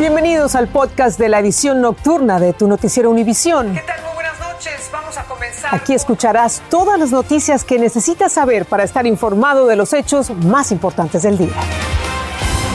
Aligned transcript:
Bienvenidos 0.00 0.54
al 0.54 0.66
podcast 0.68 1.18
de 1.18 1.28
la 1.28 1.40
edición 1.40 1.82
nocturna 1.82 2.40
de 2.40 2.54
tu 2.54 2.66
noticiero 2.66 3.10
Univisión. 3.10 3.74
¿Qué 3.74 3.82
tal? 3.82 4.02
Muy 4.02 4.14
buenas 4.14 4.40
noches. 4.40 4.88
Vamos 4.90 5.18
a 5.18 5.24
comenzar. 5.24 5.74
Aquí 5.74 5.92
escucharás 5.92 6.62
todas 6.70 6.98
las 6.98 7.10
noticias 7.10 7.64
que 7.64 7.78
necesitas 7.78 8.32
saber 8.32 8.64
para 8.64 8.82
estar 8.82 9.06
informado 9.06 9.66
de 9.66 9.76
los 9.76 9.92
hechos 9.92 10.30
más 10.30 10.72
importantes 10.72 11.22
del 11.22 11.36
día. 11.36 11.52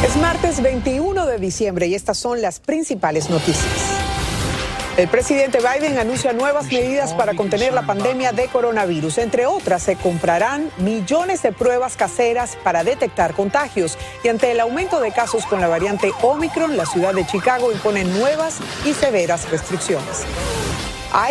Es 0.05 0.15
martes 0.17 0.61
21 0.61 1.25
de 1.25 1.39
diciembre 1.39 1.87
y 1.87 1.95
estas 1.95 2.19
son 2.19 2.43
las 2.43 2.59
principales 2.59 3.27
noticias. 3.31 3.84
El 4.97 5.09
presidente 5.09 5.59
Biden 5.59 5.97
anuncia 5.97 6.31
nuevas 6.31 6.67
medidas 6.67 7.13
para 7.13 7.33
contener 7.33 7.73
la 7.73 7.85
pandemia 7.85 8.31
de 8.31 8.47
coronavirus. 8.47 9.17
Entre 9.17 9.45
otras, 9.45 9.83
se 9.83 9.97
comprarán 9.97 10.71
millones 10.77 11.41
de 11.41 11.51
pruebas 11.51 11.97
caseras 11.97 12.57
para 12.63 12.85
detectar 12.85 13.33
contagios. 13.33 13.97
Y 14.23 14.29
ante 14.29 14.51
el 14.51 14.59
aumento 14.61 15.01
de 15.01 15.11
casos 15.11 15.45
con 15.47 15.59
la 15.59 15.67
variante 15.67 16.13
Omicron, 16.21 16.77
la 16.77 16.85
ciudad 16.85 17.13
de 17.13 17.25
Chicago 17.25 17.73
impone 17.73 18.05
nuevas 18.05 18.59
y 18.85 18.93
severas 18.93 19.51
restricciones. 19.51 20.25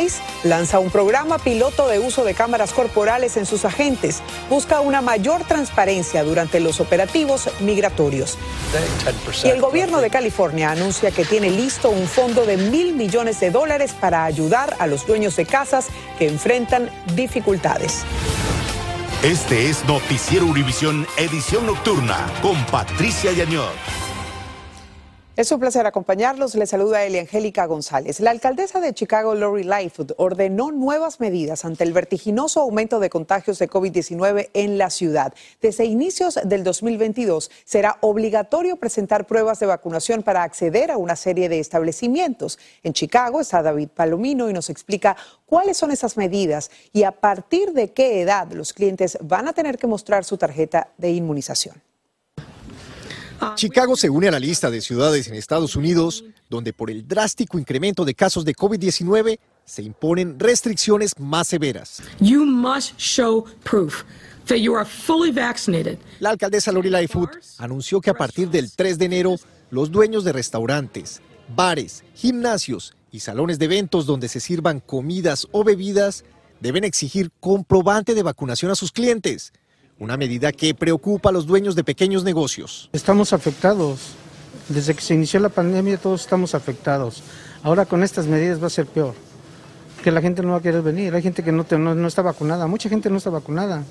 ICE 0.01 0.23
lanza 0.45 0.79
un 0.79 0.91
programa 0.91 1.39
piloto 1.39 1.89
de 1.89 1.99
uso 1.99 2.25
de 2.25 2.35
cámaras 2.35 2.73
corporales 2.73 3.37
en 3.37 3.47
sus 3.47 3.65
agentes. 3.65 4.23
Busca 4.49 4.81
una 4.81 5.03
mayor 5.03 5.45
transparencia 5.45 6.25
durante 6.25 6.61
los 6.61 6.81
operativos 6.81 7.51
migratorios. 7.61 8.39
Y 9.45 9.49
el 9.49 9.61
gobierno 9.61 10.01
de 10.01 10.11
California 10.11 10.71
anuncia 10.71 11.11
que 11.11 11.25
tiene 11.25 11.51
listo 11.51 11.91
un 11.91 12.09
fondo 12.09 12.47
de 12.47 12.57
mil 12.57 12.95
millones 12.95 13.41
de 13.41 13.51
dólares 13.51 13.95
para 13.99 14.25
ayudar 14.25 14.77
a 14.79 14.87
los 14.87 15.07
dueños 15.07 15.37
de 15.37 15.47
casas 15.47 15.89
que 16.19 16.29
enfrentan 16.29 16.91
dificultades. 17.15 18.05
Este 19.23 19.71
es 19.71 19.85
Noticiero 19.87 20.47
Univisión 20.47 21.07
Edición 21.17 21.67
Nocturna 21.67 22.27
con 22.43 22.63
Patricia 22.67 23.33
Yañor. 23.33 23.73
Es 25.37 25.51
un 25.51 25.59
placer 25.59 25.85
acompañarlos. 25.85 26.55
Le 26.55 26.65
saluda 26.65 27.03
Elia 27.03 27.23
Angélica 27.23 27.67
González. 27.67 28.21
La 28.21 28.31
alcaldesa 28.31 28.79
de 28.79 28.95
Chicago, 28.95 29.35
Lori 29.35 29.65
Lightfoot, 29.65 30.13
ordenó 30.17 30.71
nuevas 30.71 31.19
medidas 31.19 31.65
ante 31.65 31.83
el 31.83 31.93
vertiginoso 31.93 32.61
aumento 32.61 33.01
de 33.01 33.11
contagios 33.11 33.59
de 33.59 33.69
COVID-19 33.69 34.51
en 34.55 34.79
la 34.79 34.91
ciudad. 34.91 35.35
Desde 35.61 35.87
inicios 35.87 36.39
del 36.45 36.63
2022 36.63 37.51
será 37.65 37.99
obligatorio 38.01 38.77
presentar 38.77 39.27
pruebas 39.27 39.59
de 39.59 39.67
vacunación 39.67 40.23
para 40.23 40.45
acceder 40.45 40.93
a 40.93 40.99
una 40.99 41.17
serie 41.17 41.49
de 41.49 41.59
establecimientos. 41.59 42.61
En 42.85 42.93
Chicago 42.93 43.41
está 43.41 43.61
David 43.61 43.89
Palomino 43.89 44.49
y 44.49 44.53
nos 44.53 44.71
explica 44.71 45.17
cuáles 45.47 45.77
son 45.77 45.91
esas 45.91 46.17
medidas 46.17 46.71
y 46.93 47.03
a 47.03 47.11
partir 47.11 47.73
de 47.73 47.93
qué 47.93 48.21
edad 48.21 48.53
los 48.53 48.73
clientes 48.73 49.19
van 49.21 49.49
a 49.49 49.53
tener 49.53 49.79
que 49.79 49.89
mostrar 49.89 50.25
su 50.25 50.39
tarjeta 50.39 50.91
de 50.97 51.11
inmunización. 51.11 51.94
Chicago 53.57 53.97
se 53.97 54.09
une 54.09 54.29
a 54.29 54.31
la 54.31 54.39
lista 54.39 54.71
de 54.71 54.81
ciudades 54.81 55.29
en 55.29 55.35
Estados 55.35 55.77
Unidos 55.77 56.25
donde 56.49 56.73
por 56.73 56.91
el 56.91 57.07
drástico 57.07 57.59
incremento 57.59 58.05
de 58.05 58.15
casos 58.15 58.45
de 58.45 58.55
COVID-19 58.55 59.39
se 59.65 59.83
imponen 59.83 60.39
restricciones 60.39 61.19
más 61.19 61.49
severas. 61.49 62.03
You 62.21 62.45
must 62.45 62.99
show 62.99 63.47
proof 63.65 64.05
that 64.47 64.57
you 64.57 64.77
are 64.77 64.85
fully 64.85 65.31
vaccinated. 65.31 65.99
La 66.21 66.31
alcaldesa 66.31 66.73
Lori 66.73 66.91
Lightfoot 66.91 67.31
anunció 67.59 68.01
que 68.01 68.11
a 68.11 68.15
partir 68.15 68.51
del 68.51 68.71
3 68.71 68.99
de 68.99 69.05
enero 69.05 69.37
los 69.71 69.91
dueños 69.91 70.25
de 70.25 70.33
restaurantes, 70.33 71.21
bares, 71.55 72.05
gimnasios 72.15 72.95
y 73.11 73.21
salones 73.21 73.59
de 73.59 73.65
eventos 73.67 74.07
donde 74.07 74.29
se 74.29 74.41
sirvan 74.41 74.81
comidas 74.81 75.49
o 75.53 75.65
bebidas 75.65 76.25
deben 76.61 76.85
exigir 76.85 77.31
comprobante 77.41 78.15
de 78.15 78.23
vacunación 78.23 78.71
a 78.71 78.75
sus 78.75 78.93
clientes 78.93 79.53
una 79.99 80.17
medida 80.17 80.53
que 80.53 80.75
preocupa 80.75 81.29
a 81.29 81.33
los 81.33 81.47
dueños 81.47 81.75
de 81.75 81.85
pequeños 81.85 82.25
negocios. 82.25 82.91
Estamos 82.93 83.33
afectados. 83.33 84.15
Desde 84.69 84.95
que 84.95 85.03
se 85.03 85.15
inició 85.15 85.41
la 85.41 85.51
pandemia 85.51 85.99
todos 85.99 86.23
estamos 86.23 86.55
afectados. 86.55 87.23
Ahora 87.63 87.87
con 87.87 88.03
estas 88.03 88.27
medidas 88.27 88.63
va 88.63 88.69
a 88.69 88.71
ser 88.71 88.87
peor, 88.87 89.15
que 90.03 90.11
la 90.11 90.21
gente 90.21 90.43
no 90.43 90.51
va 90.51 90.59
a 90.59 90.63
querer 90.63 90.83
venir. 90.83 91.15
Hay 91.15 91.23
gente 91.23 91.43
que 91.43 91.53
no, 91.53 91.67
no, 91.71 92.09
está 92.09 92.23
vacunada, 92.23 92.67
mucha 92.67 92.89
gente 92.89 93.11
no 93.11 93.19
está 93.19 93.31
vacunada 93.31 93.85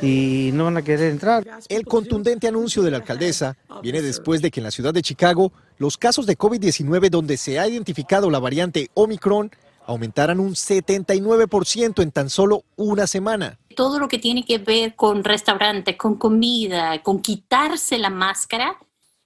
y 0.00 0.50
no 0.54 0.64
van 0.64 0.76
a 0.78 0.82
querer 0.82 1.10
entrar. 1.10 1.44
El 1.68 1.84
contundente 1.84 2.48
anuncio 2.48 2.82
de 2.82 2.90
la 2.90 2.98
alcaldesa 2.98 3.56
viene 3.82 4.00
después 4.00 4.40
de 4.40 4.50
que 4.50 4.60
en 4.60 4.64
la 4.64 4.70
ciudad 4.70 4.94
de 4.94 5.02
Chicago 5.02 5.52
los 5.76 5.98
casos 5.98 6.26
de 6.26 6.38
COVID-19 6.38 7.10
donde 7.10 7.36
se 7.36 7.58
ha 7.58 7.68
identificado 7.68 8.30
la 8.30 8.38
variante 8.38 8.90
Omicron 8.94 9.50
aumentaran 9.88 10.38
un 10.38 10.52
79% 10.52 12.02
en 12.02 12.12
tan 12.12 12.30
solo 12.30 12.62
una 12.76 13.08
semana 13.08 13.58
todo 13.78 14.00
lo 14.00 14.08
que 14.08 14.18
tiene 14.18 14.44
que 14.44 14.58
ver 14.58 14.96
con 14.96 15.22
restaurantes, 15.22 15.94
con 15.94 16.16
comida, 16.16 17.00
con 17.00 17.20
quitarse 17.20 17.96
la 17.96 18.10
máscara, 18.10 18.76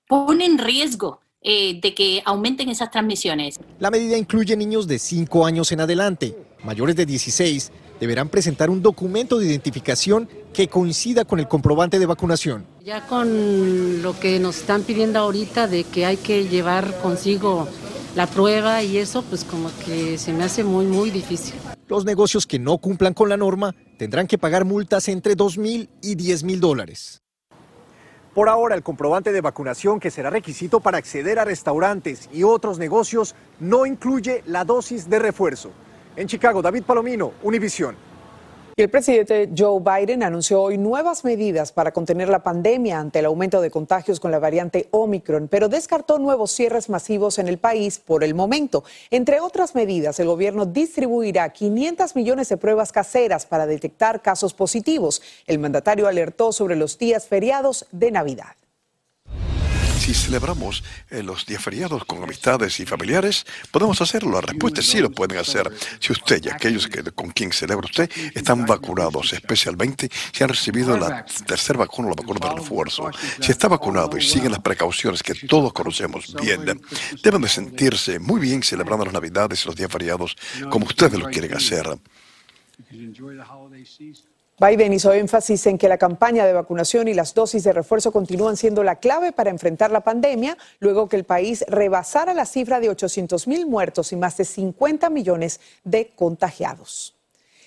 pone 0.06 0.44
en 0.44 0.58
riesgo 0.58 1.20
eh, 1.40 1.80
de 1.80 1.94
que 1.94 2.22
aumenten 2.26 2.68
esas 2.68 2.90
transmisiones. 2.90 3.58
La 3.78 3.90
medida 3.90 4.18
incluye 4.18 4.54
niños 4.54 4.86
de 4.86 4.98
5 4.98 5.46
años 5.46 5.72
en 5.72 5.80
adelante. 5.80 6.36
Mayores 6.64 6.96
de 6.96 7.06
16 7.06 7.72
deberán 7.98 8.28
presentar 8.28 8.68
un 8.68 8.82
documento 8.82 9.38
de 9.38 9.46
identificación 9.46 10.28
que 10.52 10.68
coincida 10.68 11.24
con 11.24 11.40
el 11.40 11.48
comprobante 11.48 11.98
de 11.98 12.04
vacunación. 12.04 12.66
Ya 12.84 13.06
con 13.06 14.02
lo 14.02 14.20
que 14.20 14.38
nos 14.38 14.58
están 14.58 14.82
pidiendo 14.82 15.18
ahorita 15.18 15.66
de 15.66 15.84
que 15.84 16.04
hay 16.04 16.18
que 16.18 16.46
llevar 16.46 17.00
consigo 17.00 17.68
la 18.14 18.26
prueba 18.26 18.82
y 18.82 18.98
eso, 18.98 19.22
pues 19.22 19.44
como 19.44 19.70
que 19.84 20.18
se 20.18 20.32
me 20.32 20.44
hace 20.44 20.64
muy, 20.64 20.86
muy 20.86 21.10
difícil. 21.10 21.54
Los 21.88 22.04
negocios 22.04 22.46
que 22.46 22.58
no 22.58 22.78
cumplan 22.78 23.14
con 23.14 23.28
la 23.28 23.36
norma 23.36 23.74
tendrán 23.98 24.26
que 24.26 24.38
pagar 24.38 24.64
multas 24.64 25.08
entre 25.08 25.34
2 25.34 25.58
mil 25.58 25.90
y 26.00 26.14
10 26.14 26.44
mil 26.44 26.60
dólares. 26.60 27.22
Por 28.34 28.48
ahora, 28.48 28.74
el 28.74 28.82
comprobante 28.82 29.30
de 29.30 29.42
vacunación 29.42 30.00
que 30.00 30.10
será 30.10 30.30
requisito 30.30 30.80
para 30.80 30.96
acceder 30.96 31.38
a 31.38 31.44
restaurantes 31.44 32.30
y 32.32 32.44
otros 32.44 32.78
negocios 32.78 33.34
no 33.60 33.84
incluye 33.84 34.42
la 34.46 34.64
dosis 34.64 35.10
de 35.10 35.18
refuerzo. 35.18 35.70
En 36.16 36.28
Chicago, 36.28 36.62
David 36.62 36.84
Palomino, 36.84 37.32
Univisión. 37.42 37.94
El 38.82 38.90
presidente 38.90 39.48
Joe 39.56 39.80
Biden 39.80 40.24
anunció 40.24 40.60
hoy 40.60 40.76
nuevas 40.76 41.24
medidas 41.24 41.70
para 41.70 41.92
contener 41.92 42.28
la 42.28 42.42
pandemia 42.42 42.98
ante 42.98 43.20
el 43.20 43.26
aumento 43.26 43.60
de 43.60 43.70
contagios 43.70 44.18
con 44.18 44.32
la 44.32 44.40
variante 44.40 44.88
Omicron, 44.90 45.46
pero 45.46 45.68
descartó 45.68 46.18
nuevos 46.18 46.50
cierres 46.50 46.88
masivos 46.88 47.38
en 47.38 47.46
el 47.46 47.58
país 47.58 48.00
por 48.00 48.24
el 48.24 48.34
momento. 48.34 48.82
Entre 49.12 49.38
otras 49.38 49.76
medidas, 49.76 50.18
el 50.18 50.26
gobierno 50.26 50.66
distribuirá 50.66 51.50
500 51.50 52.16
millones 52.16 52.48
de 52.48 52.56
pruebas 52.56 52.90
caseras 52.90 53.46
para 53.46 53.68
detectar 53.68 54.20
casos 54.20 54.52
positivos. 54.52 55.22
El 55.46 55.60
mandatario 55.60 56.08
alertó 56.08 56.50
sobre 56.50 56.74
los 56.74 56.98
días 56.98 57.28
feriados 57.28 57.86
de 57.92 58.10
Navidad 58.10 58.56
si 60.02 60.14
celebramos 60.14 60.82
eh, 61.10 61.22
los 61.22 61.46
días 61.46 61.62
feriados 61.62 62.04
con 62.04 62.24
amistades 62.24 62.80
y 62.80 62.84
familiares, 62.84 63.46
podemos 63.70 64.00
hacerlo. 64.00 64.32
La 64.32 64.40
respuesta 64.40 64.80
es 64.80 64.88
sí 64.88 64.98
lo 64.98 65.12
pueden 65.12 65.38
hacer. 65.38 65.70
Si 66.00 66.10
usted 66.10 66.42
y 66.44 66.48
aquellos 66.48 66.88
que, 66.88 67.04
con 67.12 67.30
quien 67.30 67.52
celebra 67.52 67.86
usted 67.86 68.10
están 68.34 68.66
vacunados, 68.66 69.32
especialmente 69.32 70.10
si 70.32 70.42
han 70.42 70.48
recibido 70.48 70.96
la 70.96 71.24
tercera 71.46 71.78
vacuna 71.78 72.08
o 72.08 72.10
la 72.10 72.16
vacuna 72.20 72.48
de 72.48 72.56
refuerzo. 72.56 73.10
Si 73.40 73.52
está 73.52 73.68
vacunado 73.68 74.16
y 74.18 74.22
siguen 74.22 74.50
las 74.50 74.60
precauciones 74.60 75.22
que 75.22 75.34
todos 75.34 75.72
conocemos 75.72 76.34
bien, 76.34 76.80
deben 77.22 77.42
de 77.42 77.48
sentirse 77.48 78.18
muy 78.18 78.40
bien 78.40 78.64
celebrando 78.64 79.04
las 79.04 79.14
Navidades 79.14 79.62
y 79.62 79.66
los 79.66 79.76
días 79.76 79.92
feriados 79.92 80.36
como 80.68 80.86
ustedes 80.86 81.16
lo 81.16 81.26
quieren 81.26 81.54
hacer. 81.54 81.86
Biden 84.58 84.92
hizo 84.92 85.12
énfasis 85.12 85.66
en 85.66 85.78
que 85.78 85.88
la 85.88 85.96
campaña 85.96 86.44
de 86.44 86.52
vacunación 86.52 87.08
y 87.08 87.14
las 87.14 87.34
dosis 87.34 87.64
de 87.64 87.72
refuerzo 87.72 88.12
continúan 88.12 88.56
siendo 88.56 88.84
la 88.84 88.96
clave 88.96 89.32
para 89.32 89.50
enfrentar 89.50 89.90
la 89.90 90.02
pandemia, 90.02 90.58
luego 90.78 91.08
que 91.08 91.16
el 91.16 91.24
país 91.24 91.64
rebasara 91.68 92.34
la 92.34 92.44
cifra 92.44 92.78
de 92.78 92.90
800 92.90 93.48
mil 93.48 93.66
muertos 93.66 94.12
y 94.12 94.16
más 94.16 94.36
de 94.36 94.44
50 94.44 95.08
millones 95.10 95.60
de 95.84 96.12
contagiados. 96.14 97.16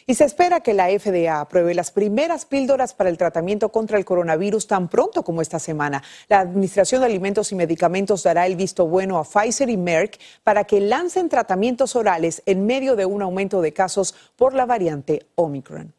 Y 0.08 0.14
se 0.14 0.26
espera 0.26 0.60
que 0.60 0.76
la 0.76 0.88
FDA 0.88 1.42
apruebe 1.42 1.74
las 1.74 1.90
primeras 1.90 2.46
píldoras 2.46 2.94
para 2.94 3.10
el 3.10 3.18
tratamiento 3.18 3.70
contra 3.70 3.98
el 3.98 4.06
coronavirus 4.06 4.68
tan 4.68 4.88
pronto 4.88 5.24
como 5.24 5.42
esta 5.42 5.58
semana. 5.58 6.04
La 6.30 6.40
Administración 6.40 7.02
de 7.02 7.08
Alimentos 7.08 7.52
y 7.52 7.56
Medicamentos 7.56 8.22
dará 8.22 8.46
el 8.46 8.56
visto 8.56 8.86
bueno 8.86 9.18
a 9.18 9.24
Pfizer 9.24 9.72
y 9.72 9.78
Merck 9.78 10.20
para 10.44 10.66
que 10.66 10.80
lancen 10.80 11.28
tratamientos 11.30 11.96
orales 11.96 12.44
en 12.46 12.68
medio 12.68 12.96
de 12.96 13.08
un 13.08 13.24
aumento 13.24 13.62
de 13.62 13.74
casos 13.74 14.14
por 14.36 14.54
la 14.54 14.68
variante 14.68 15.26
Omicron. 15.34 15.96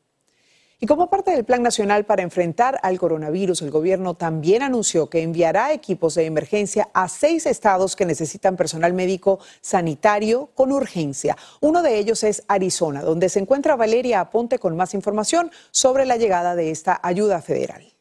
Y 0.78 0.87
como 0.87 1.08
parte 1.08 1.31
del 1.31 1.46
Plan 1.46 1.62
Nacional 1.62 2.05
para 2.05 2.23
enfrentar 2.23 2.78
al 2.82 2.99
coronavirus, 2.99 3.62
el 3.62 3.70
gobierno 3.70 4.12
también 4.12 4.62
anunció 4.62 5.08
que 5.08 5.23
enviará 5.23 5.73
equipos 5.73 6.14
de 6.17 6.26
emergencia 6.26 6.90
a 6.93 7.08
seis 7.08 7.46
estados 7.46 7.96
que 7.96 8.05
necesitan 8.05 8.56
personal 8.56 8.93
médico 8.93 9.38
sanitario 9.62 10.50
con 10.55 10.73
urgencia. 10.73 11.34
Uno 11.62 11.82
de 11.82 11.96
ellos 11.96 12.23
es 12.25 12.43
Arizona, 12.46 13.00
donde 13.00 13.31
se 13.31 13.38
encuentra 13.38 13.75
Valeria 13.75 14.20
Aponte 14.20 14.58
con 14.58 14.76
más 14.76 14.93
información 14.93 15.50
sobre 15.70 16.05
la 16.05 16.19
llegada 16.19 16.55
de 16.55 16.70
esta 16.70 17.00
ayuda 17.02 17.40
federal. 17.40 17.95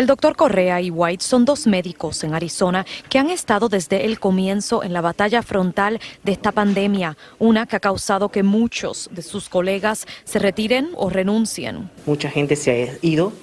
El 0.00 0.06
doctor 0.06 0.34
Correa 0.34 0.80
y 0.80 0.88
White 0.88 1.22
son 1.22 1.44
dos 1.44 1.66
médicos 1.66 2.24
en 2.24 2.32
Arizona 2.32 2.86
que 3.10 3.18
han 3.18 3.28
estado 3.28 3.68
desde 3.68 4.06
el 4.06 4.18
comienzo 4.18 4.82
en 4.82 4.94
la 4.94 5.02
batalla 5.02 5.42
frontal 5.42 6.00
de 6.22 6.32
esta 6.32 6.52
pandemia, 6.52 7.18
una 7.38 7.66
que 7.66 7.76
ha 7.76 7.80
causado 7.80 8.30
que 8.30 8.42
muchos 8.42 9.10
de 9.12 9.20
sus 9.20 9.50
colegas 9.50 10.06
se 10.24 10.38
retiren 10.38 10.88
o 10.96 11.10
renuncien. 11.10 11.90
Mucha 12.06 12.30
gente 12.30 12.56
se 12.56 12.70
ha 12.70 13.06
ido 13.06 13.34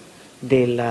del, 0.42 0.82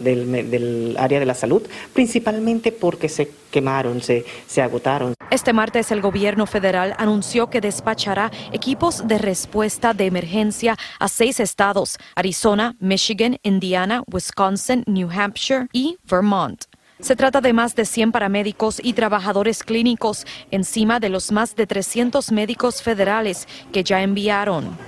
del, 0.00 0.96
área 0.98 1.20
de 1.20 1.26
la 1.26 1.34
salud, 1.34 1.62
principalmente 1.92 2.72
porque 2.72 3.08
se 3.08 3.30
quemaron, 3.50 4.02
se, 4.02 4.24
se 4.46 4.62
agotaron. 4.62 5.14
Este 5.30 5.52
martes 5.52 5.90
el 5.90 6.00
gobierno 6.00 6.46
federal 6.46 6.94
anunció 6.98 7.48
que 7.50 7.60
despachará 7.60 8.30
equipos 8.52 9.06
de 9.06 9.18
respuesta 9.18 9.94
de 9.94 10.06
emergencia 10.06 10.76
a 10.98 11.08
seis 11.08 11.40
estados, 11.40 11.98
Arizona, 12.14 12.74
Michigan, 12.80 13.38
Indiana, 13.42 14.02
Wisconsin, 14.10 14.84
New 14.86 15.08
Hampshire 15.10 15.68
y 15.72 15.98
Vermont. 16.04 16.71
Se 17.02 17.16
trata 17.16 17.40
de 17.40 17.52
más 17.52 17.74
de 17.74 17.84
100 17.84 18.12
paramédicos 18.12 18.80
y 18.80 18.92
trabajadores 18.92 19.64
clínicos, 19.64 20.24
encima 20.52 21.00
de 21.00 21.08
los 21.08 21.32
más 21.32 21.56
de 21.56 21.66
300 21.66 22.30
médicos 22.30 22.80
federales 22.80 23.48
que 23.72 23.82
ya 23.82 24.04
enviaron. 24.04 24.78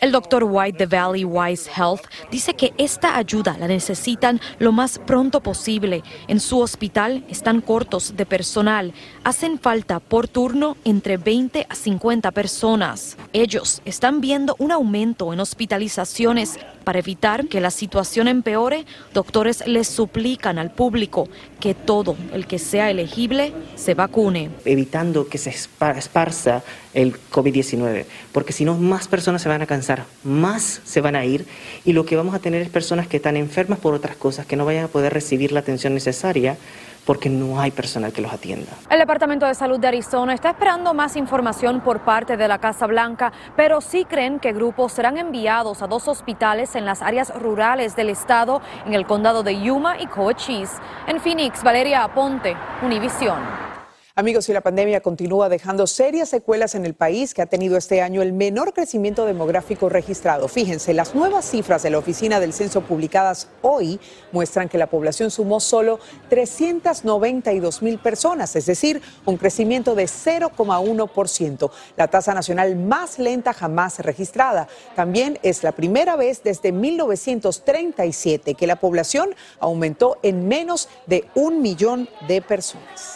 El 0.00 0.12
doctor 0.12 0.44
White 0.44 0.78
de 0.78 0.86
Valley 0.86 1.24
Wise 1.24 1.70
Health 1.70 2.00
dice 2.28 2.54
que 2.54 2.74
esta 2.78 3.16
ayuda 3.16 3.56
la 3.60 3.68
necesitan 3.68 4.40
lo 4.58 4.72
más 4.72 4.98
pronto 4.98 5.40
posible. 5.40 6.02
En 6.26 6.40
su 6.40 6.58
hospital 6.58 7.24
están 7.28 7.60
cortos 7.60 8.16
de 8.16 8.26
personal. 8.26 8.92
Hacen 9.22 9.60
falta 9.60 10.00
por 10.00 10.26
turno 10.26 10.76
entre 10.84 11.16
20 11.16 11.68
a 11.68 11.74
50 11.76 12.32
personas. 12.32 13.16
Ellos 13.32 13.82
están 13.84 14.20
viendo 14.20 14.56
un 14.58 14.72
aumento 14.72 15.32
en 15.32 15.38
hospitalizaciones 15.38 16.58
para 16.82 17.00
evitar 17.00 17.46
que 17.48 17.60
la 17.60 17.70
situación 17.70 18.15
empeore, 18.22 18.84
doctores 19.12 19.66
les 19.66 19.88
suplican 19.88 20.58
al 20.58 20.70
público 20.70 21.28
que 21.60 21.74
todo 21.74 22.16
el 22.32 22.46
que 22.46 22.58
sea 22.58 22.90
elegible 22.90 23.52
se 23.74 23.94
vacune. 23.94 24.50
Evitando 24.64 25.28
que 25.28 25.38
se 25.38 25.50
esparza 25.50 26.62
el 26.94 27.14
COVID-19, 27.30 28.04
porque 28.32 28.52
si 28.52 28.64
no, 28.64 28.76
más 28.76 29.08
personas 29.08 29.42
se 29.42 29.48
van 29.48 29.62
a 29.62 29.66
cansar, 29.66 30.04
más 30.24 30.80
se 30.84 31.00
van 31.00 31.16
a 31.16 31.24
ir 31.24 31.46
y 31.84 31.92
lo 31.92 32.06
que 32.06 32.16
vamos 32.16 32.34
a 32.34 32.38
tener 32.38 32.62
es 32.62 32.70
personas 32.70 33.06
que 33.06 33.18
están 33.18 33.36
enfermas 33.36 33.78
por 33.78 33.94
otras 33.94 34.16
cosas, 34.16 34.46
que 34.46 34.56
no 34.56 34.64
vayan 34.64 34.84
a 34.84 34.88
poder 34.88 35.12
recibir 35.12 35.52
la 35.52 35.60
atención 35.60 35.94
necesaria 35.94 36.56
porque 37.06 37.30
no 37.30 37.58
hay 37.60 37.70
personal 37.70 38.12
que 38.12 38.20
los 38.20 38.32
atienda. 38.32 38.72
El 38.90 38.98
Departamento 38.98 39.46
de 39.46 39.54
Salud 39.54 39.78
de 39.78 39.88
Arizona 39.88 40.34
está 40.34 40.50
esperando 40.50 40.92
más 40.92 41.16
información 41.16 41.80
por 41.80 42.00
parte 42.00 42.36
de 42.36 42.48
la 42.48 42.58
Casa 42.58 42.86
Blanca, 42.86 43.32
pero 43.54 43.80
sí 43.80 44.04
creen 44.04 44.40
que 44.40 44.52
grupos 44.52 44.92
serán 44.92 45.16
enviados 45.16 45.80
a 45.82 45.86
dos 45.86 46.08
hospitales 46.08 46.74
en 46.74 46.84
las 46.84 47.02
áreas 47.02 47.32
rurales 47.40 47.96
del 47.96 48.10
estado, 48.10 48.60
en 48.84 48.94
el 48.94 49.06
condado 49.06 49.42
de 49.42 49.60
Yuma 49.60 50.00
y 50.00 50.06
Cochise. 50.06 50.74
En 51.06 51.20
Phoenix, 51.20 51.62
Valeria 51.62 52.02
Aponte, 52.02 52.56
Univisión. 52.82 53.65
Amigos, 54.18 54.48
y 54.48 54.54
la 54.54 54.62
pandemia 54.62 55.02
continúa 55.02 55.50
dejando 55.50 55.86
serias 55.86 56.30
secuelas 56.30 56.74
en 56.74 56.86
el 56.86 56.94
país 56.94 57.34
que 57.34 57.42
ha 57.42 57.46
tenido 57.46 57.76
este 57.76 58.00
año 58.00 58.22
el 58.22 58.32
menor 58.32 58.72
crecimiento 58.72 59.26
demográfico 59.26 59.90
registrado. 59.90 60.48
Fíjense, 60.48 60.94
las 60.94 61.14
nuevas 61.14 61.44
cifras 61.44 61.82
de 61.82 61.90
la 61.90 61.98
Oficina 61.98 62.40
del 62.40 62.54
Censo 62.54 62.80
publicadas 62.80 63.48
hoy 63.60 64.00
muestran 64.32 64.70
que 64.70 64.78
la 64.78 64.86
población 64.86 65.30
sumó 65.30 65.60
solo 65.60 66.00
392 66.30 67.82
mil 67.82 67.98
personas, 67.98 68.56
es 68.56 68.64
decir, 68.64 69.02
un 69.26 69.36
crecimiento 69.36 69.94
de 69.94 70.04
0,1%, 70.04 71.70
la 71.98 72.08
tasa 72.08 72.32
nacional 72.32 72.74
más 72.74 73.18
lenta 73.18 73.52
jamás 73.52 73.98
registrada. 73.98 74.66
También 74.94 75.38
es 75.42 75.62
la 75.62 75.72
primera 75.72 76.16
vez 76.16 76.42
desde 76.42 76.72
1937 76.72 78.54
que 78.54 78.66
la 78.66 78.76
población 78.76 79.34
aumentó 79.60 80.16
en 80.22 80.48
menos 80.48 80.88
de 81.06 81.26
un 81.34 81.60
millón 81.60 82.08
de 82.26 82.40
personas. 82.40 83.15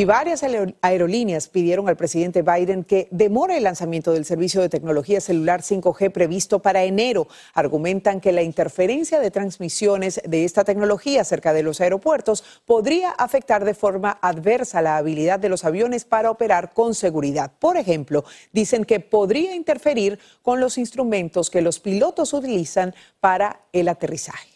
Y 0.00 0.06
varias 0.06 0.42
aerolíneas 0.80 1.48
pidieron 1.48 1.86
al 1.86 1.98
presidente 1.98 2.40
Biden 2.40 2.84
que 2.84 3.06
demore 3.10 3.58
el 3.58 3.64
lanzamiento 3.64 4.12
del 4.12 4.24
servicio 4.24 4.62
de 4.62 4.70
tecnología 4.70 5.20
celular 5.20 5.60
5G 5.60 6.10
previsto 6.10 6.60
para 6.60 6.84
enero. 6.84 7.28
Argumentan 7.52 8.22
que 8.22 8.32
la 8.32 8.40
interferencia 8.40 9.20
de 9.20 9.30
transmisiones 9.30 10.22
de 10.26 10.46
esta 10.46 10.64
tecnología 10.64 11.22
cerca 11.22 11.52
de 11.52 11.62
los 11.62 11.82
aeropuertos 11.82 12.44
podría 12.64 13.10
afectar 13.10 13.66
de 13.66 13.74
forma 13.74 14.18
adversa 14.22 14.80
la 14.80 14.96
habilidad 14.96 15.38
de 15.38 15.50
los 15.50 15.66
aviones 15.66 16.06
para 16.06 16.30
operar 16.30 16.72
con 16.72 16.94
seguridad. 16.94 17.52
Por 17.58 17.76
ejemplo, 17.76 18.24
dicen 18.52 18.86
que 18.86 19.00
podría 19.00 19.54
interferir 19.54 20.18
con 20.40 20.60
los 20.60 20.78
instrumentos 20.78 21.50
que 21.50 21.60
los 21.60 21.78
pilotos 21.78 22.32
utilizan 22.32 22.94
para 23.20 23.60
el 23.74 23.86
aterrizaje 23.86 24.49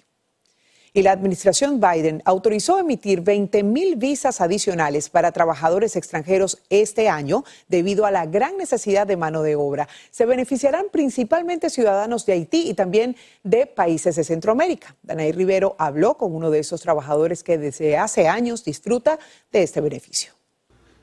y 0.95 1.03
la 1.03 1.11
administración 1.11 1.81
Biden 1.81 2.23
autorizó 2.25 2.79
emitir 2.79 3.21
20 3.21 3.65
mil 3.65 3.97
visas 3.97 4.41
adicionales 4.41 5.11
para 5.11 5.33
trabajadores 5.33 5.97
extranjeros 5.97 6.63
este 6.71 7.09
año 7.09 7.45
debido 7.69 8.07
a 8.07 8.13
la 8.13 8.27
gran 8.27 8.57
necesidad 8.57 9.05
de 9.05 9.17
mano 9.17 9.43
de 9.43 9.57
obra. 9.57 9.89
Se 10.13 10.25
beneficiarán 10.25 10.87
principalmente 10.93 11.69
ciudadanos 11.69 12.25
de 12.27 12.35
Haití 12.35 12.71
y 12.71 12.75
también 12.75 13.17
de 13.43 13.67
países 13.67 14.15
de 14.15 14.23
Centroamérica. 14.23 14.95
Danaí 15.03 15.33
Rivero 15.33 15.75
habló 15.79 16.17
con 16.17 16.33
uno 16.33 16.51
de 16.51 16.61
esos 16.61 16.81
trabajadores 16.81 17.43
que 17.43 17.59
desde 17.59 17.99
hace 17.99 18.29
años 18.29 18.65
disfruta 18.65 19.19
de 19.51 19.65
este 19.65 19.81
beneficio. 19.81 20.33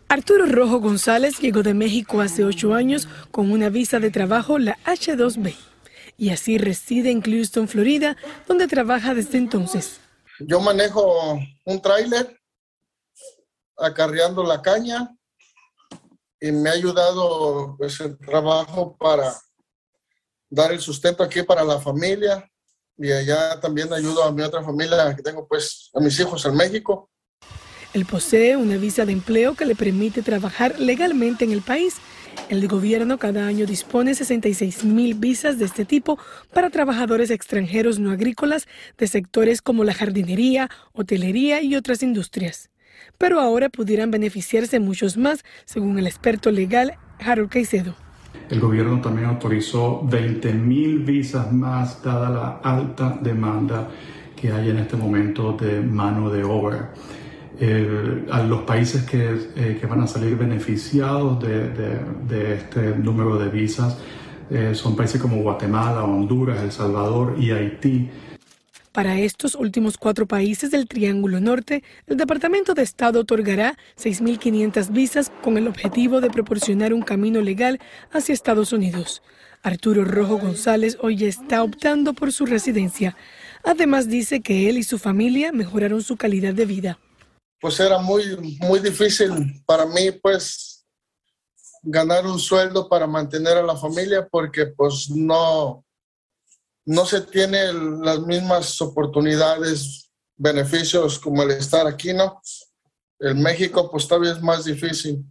Arturo 0.08 0.46
Rojo 0.46 0.80
González 0.80 1.40
llegó 1.40 1.64
de 1.64 1.74
México 1.74 2.22
hace 2.22 2.46
ocho 2.46 2.74
años 2.74 3.10
con 3.32 3.52
una 3.52 3.70
visa 3.70 4.00
de 4.00 4.10
trabajo, 4.10 4.58
la 4.58 4.78
H2B 4.86 5.71
y 6.22 6.30
así 6.30 6.60
reside 6.60 7.10
en 7.10 7.20
Clewiston, 7.20 7.68
Florida, 7.68 8.16
donde 8.48 8.68
trabaja 8.68 9.16
desde 9.16 9.40
entonces. 9.40 10.00
Yo 10.40 10.60
manejo 10.60 11.40
un 11.66 11.82
tráiler 11.82 12.40
acarreando 13.76 14.44
la 14.44 14.62
caña 14.62 15.10
y 16.40 16.52
me 16.52 16.70
ha 16.70 16.74
ayudado 16.74 17.76
pues, 17.76 18.00
el 18.02 18.20
trabajo 18.20 18.96
para 19.00 19.36
dar 20.48 20.72
el 20.72 20.80
sustento 20.80 21.24
aquí 21.24 21.42
para 21.42 21.64
la 21.64 21.80
familia 21.80 22.48
y 23.00 23.12
allá 23.12 23.60
también 23.60 23.92
ayudo 23.92 24.24
a 24.24 24.32
mi 24.32 24.44
otra 24.44 24.62
familia 24.62 25.16
que 25.16 25.24
tengo 25.24 25.48
pues 25.48 25.90
a 25.96 26.00
mis 26.02 26.20
hijos 26.20 26.46
en 26.46 26.56
México. 26.56 27.10
Él 27.94 28.06
posee 28.06 28.58
una 28.58 28.78
visa 28.78 29.06
de 29.06 29.14
empleo 29.14 29.56
que 29.56 29.66
le 29.66 29.74
permite 29.74 30.22
trabajar 30.22 30.80
legalmente 30.80 31.46
en 31.46 31.52
el 31.52 31.64
país 31.64 31.96
el 32.50 32.68
gobierno 32.68 33.18
cada 33.18 33.48
año 33.48 33.66
dispone 33.66 34.14
66 34.14 34.84
mil 34.84 35.14
visas 35.14 35.58
de 35.58 35.66
este 35.66 35.86
tipo 35.86 36.20
para 36.54 36.70
trabajadores 36.70 37.32
extranjeros 37.32 37.98
no 37.98 38.12
agrícolas 38.12 38.68
de 38.98 39.08
sectores 39.08 39.62
como 39.62 39.84
la 39.84 39.94
jardinería, 39.94 40.70
hotelería 40.92 41.62
y 41.62 41.76
otras 41.76 42.04
industrias. 42.04 42.70
Pero 43.18 43.40
ahora 43.40 43.70
pudieran 43.70 44.12
beneficiarse 44.12 44.80
muchos 44.80 45.16
más, 45.16 45.44
según 45.66 45.98
el 45.98 46.08
experto 46.08 46.52
legal 46.52 46.96
Harold 47.20 47.50
Caicedo. 47.50 47.96
El 48.50 48.60
gobierno 48.60 49.00
también 49.00 49.30
autorizó 49.30 50.02
20 50.04 50.54
mil 50.54 51.00
visas 51.00 51.52
más, 51.54 52.04
dada 52.04 52.30
la 52.30 52.60
alta 52.70 53.18
demanda 53.22 53.90
que 54.36 54.52
hay 54.52 54.72
en 54.72 54.80
este 54.80 54.98
momento 54.98 55.54
de 55.54 55.80
mano 55.80 56.30
de 56.30 56.44
obra. 56.44 56.94
Eh, 57.64 58.26
a 58.32 58.42
los 58.42 58.64
países 58.64 59.06
eh, 59.14 59.78
que, 59.80 59.86
van 59.86 60.02
a 60.02 60.08
salir 60.08 60.36
beneficiados 60.36 61.40
de, 61.44 62.56
este 62.56 62.98
número 62.98 63.38
de 63.38 63.50
visas 63.50 64.00
eh, 64.50 64.74
son 64.74 64.96
países 64.96 65.22
como 65.22 65.44
Guatemala, 65.44 66.04
Honduras, 66.04 66.60
El 66.64 66.72
Salvador 66.72 67.36
y 67.40 67.52
Haití. 67.52 68.10
Para 68.92 69.20
estos 69.20 69.54
últimos 69.54 70.00
cuatro 70.00 70.26
países 70.26 70.72
del 70.72 70.88
Triángulo 70.88 71.40
Norte, 71.40 71.84
el 72.08 72.18
Departamento 72.18 72.74
de 72.74 72.82
Estado 72.82 73.20
otorgará 73.20 73.78
6.500 73.96 74.92
visas 74.92 75.32
con 75.44 75.60
el 75.60 75.68
objetivo 75.68 76.20
de 76.20 76.32
proporcionar 76.32 76.96
un 76.96 77.04
camino 77.04 77.42
legal 77.42 77.80
hacia 78.12 78.34
Estados 78.34 78.74
Unidos. 78.74 79.22
Arturo 79.62 80.04
Rojo 80.04 80.40
González 80.40 80.98
hoy 81.00 81.26
está 81.26 81.62
optando 81.62 82.14
por 82.14 82.32
su 82.32 82.48
residencia. 82.48 83.16
Además 83.64 84.10
dice 84.10 84.42
que 84.42 84.68
él 84.68 84.80
y 84.80 84.84
su 84.84 84.98
familia 84.98 85.52
mejoraron 85.52 86.02
su 86.02 86.18
calidad 86.18 86.56
de 86.56 86.66
vida 86.66 86.98
pues 87.62 87.80
era 87.80 88.00
muy, 88.00 88.58
muy 88.60 88.80
difícil 88.80 89.64
para 89.68 89.86
mí, 89.86 90.12
pues, 90.12 90.84
ganar 91.84 92.26
un 92.26 92.40
sueldo 92.40 92.90
para 92.90 93.06
mantener 93.06 93.58
a 93.58 93.64
la 93.64 93.78
familia 93.78 94.28
porque, 94.28 94.66
pues, 94.66 95.12
no, 95.12 95.86
no 96.86 97.06
se 97.06 97.22
tiene 97.22 97.72
las 97.72 98.20
mismas 98.22 98.82
oportunidades, 98.82 100.12
beneficios 100.36 101.20
como 101.20 101.44
el 101.44 101.52
estar 101.52 101.86
aquí, 101.86 102.14
¿no? 102.14 102.42
En 103.20 103.40
México, 103.42 103.92
pues, 103.92 104.08
todavía 104.08 104.32
es 104.32 104.42
más 104.42 104.66
difícil. 104.66 105.24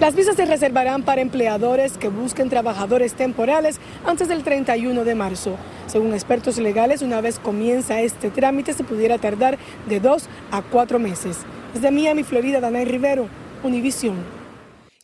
Las 0.00 0.14
visas 0.14 0.36
se 0.36 0.46
reservarán 0.46 1.02
para 1.02 1.22
empleadores 1.22 1.98
que 1.98 2.08
busquen 2.08 2.48
trabajadores 2.48 3.14
temporales 3.14 3.80
antes 4.06 4.28
del 4.28 4.44
31 4.44 5.04
de 5.04 5.16
marzo. 5.16 5.56
Según 5.88 6.14
expertos 6.14 6.58
legales, 6.58 7.02
una 7.02 7.20
vez 7.20 7.40
comienza 7.40 8.00
este 8.00 8.30
trámite 8.30 8.74
se 8.74 8.84
pudiera 8.84 9.18
tardar 9.18 9.58
de 9.88 9.98
dos 9.98 10.28
a 10.52 10.62
cuatro 10.62 11.00
meses. 11.00 11.38
Desde 11.74 11.90
Miami, 11.90 12.22
Florida, 12.22 12.60
Danay 12.60 12.84
Rivero, 12.84 13.26
Univision. 13.64 14.37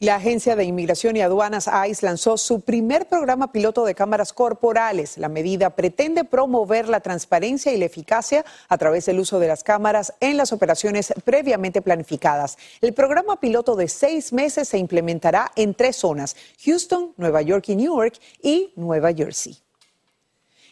La 0.00 0.16
Agencia 0.16 0.56
de 0.56 0.64
Inmigración 0.64 1.16
y 1.16 1.20
Aduanas 1.20 1.70
ICE 1.88 2.04
lanzó 2.04 2.36
su 2.36 2.62
primer 2.62 3.06
programa 3.06 3.52
piloto 3.52 3.84
de 3.84 3.94
cámaras 3.94 4.32
corporales. 4.32 5.18
La 5.18 5.28
medida 5.28 5.70
pretende 5.70 6.24
promover 6.24 6.88
la 6.88 6.98
transparencia 6.98 7.72
y 7.72 7.78
la 7.78 7.84
eficacia 7.84 8.44
a 8.68 8.76
través 8.76 9.06
del 9.06 9.20
uso 9.20 9.38
de 9.38 9.46
las 9.46 9.62
cámaras 9.62 10.12
en 10.18 10.36
las 10.36 10.52
operaciones 10.52 11.14
previamente 11.24 11.80
planificadas. 11.80 12.58
El 12.80 12.92
programa 12.92 13.38
piloto 13.38 13.76
de 13.76 13.86
seis 13.86 14.32
meses 14.32 14.68
se 14.68 14.78
implementará 14.78 15.52
en 15.54 15.74
tres 15.74 15.94
zonas, 15.94 16.34
Houston, 16.64 17.14
Nueva 17.16 17.42
York 17.42 17.68
y 17.68 17.76
Newark 17.76 18.18
y 18.42 18.72
Nueva 18.74 19.12
Jersey. 19.12 19.63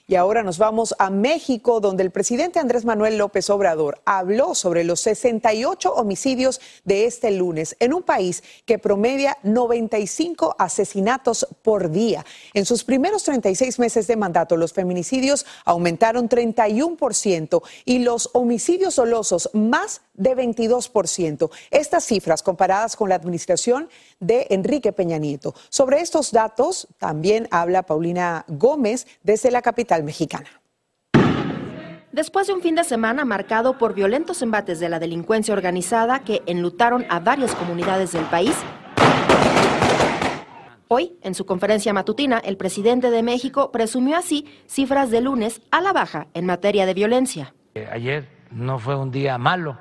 Y 0.08 0.16
ahora 0.16 0.42
nos 0.42 0.58
vamos 0.58 0.94
a 0.98 1.10
México, 1.10 1.78
donde 1.78 2.02
el 2.02 2.10
presidente 2.10 2.58
Andrés 2.58 2.84
Manuel 2.84 3.18
López 3.18 3.48
Obrador 3.50 4.02
habló 4.04 4.56
sobre 4.56 4.82
los 4.82 5.00
68 5.00 5.92
homicidios 5.94 6.60
de 6.84 7.06
este 7.06 7.30
lunes 7.30 7.76
en 7.78 7.94
un 7.94 8.02
país 8.02 8.42
que 8.66 8.80
promedia 8.80 9.38
95 9.44 10.56
asesinatos 10.58 11.46
por 11.62 11.90
día. 11.90 12.26
En 12.52 12.66
sus 12.66 12.82
primeros 12.82 13.22
36 13.22 13.78
meses 13.78 14.08
de 14.08 14.16
mandato, 14.16 14.56
los 14.56 14.72
feminicidios 14.72 15.46
aumentaron 15.64 16.28
31% 16.28 17.62
y 17.84 18.00
los 18.00 18.30
homicidios 18.32 18.96
dolosos 18.96 19.50
más 19.52 20.00
de 20.14 20.36
22%. 20.36 21.50
Estas 21.70 22.04
cifras 22.04 22.42
comparadas 22.42 22.96
con 22.96 23.08
la 23.08 23.14
administración 23.14 23.88
de 24.20 24.46
Enrique 24.50 24.92
Peña 24.92 25.18
Nieto. 25.18 25.54
Sobre 25.68 26.00
estos 26.00 26.32
datos 26.32 26.88
también 26.98 27.48
habla 27.50 27.82
Paulina 27.84 28.44
Gómez 28.48 29.06
desde 29.22 29.50
la 29.50 29.62
capital 29.62 30.02
mexicana. 30.04 30.48
Después 32.12 32.46
de 32.46 32.52
un 32.52 32.60
fin 32.60 32.74
de 32.74 32.84
semana 32.84 33.24
marcado 33.24 33.78
por 33.78 33.94
violentos 33.94 34.42
embates 34.42 34.78
de 34.80 34.90
la 34.90 34.98
delincuencia 34.98 35.54
organizada 35.54 36.20
que 36.20 36.42
enlutaron 36.44 37.06
a 37.08 37.20
varias 37.20 37.54
comunidades 37.54 38.12
del 38.12 38.24
país, 38.26 38.54
Hoy, 40.94 41.16
en 41.22 41.34
su 41.34 41.46
conferencia 41.46 41.94
matutina, 41.94 42.36
el 42.38 42.58
presidente 42.58 43.10
de 43.10 43.22
México 43.22 43.72
presumió 43.72 44.14
así 44.14 44.44
cifras 44.66 45.10
de 45.10 45.22
lunes 45.22 45.62
a 45.70 45.80
la 45.80 45.94
baja 45.94 46.26
en 46.34 46.44
materia 46.44 46.84
de 46.84 46.92
violencia. 46.92 47.54
Ayer 47.90 48.28
no 48.50 48.78
fue 48.78 48.94
un 48.94 49.10
día 49.10 49.38
malo, 49.38 49.78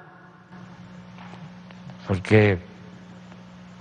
porque 2.11 2.57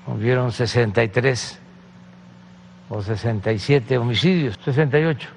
hubieron 0.07 0.53
63 0.53 1.59
o 2.89 3.03
67 3.03 3.99
homicidios, 3.99 4.57
68. 4.65 5.29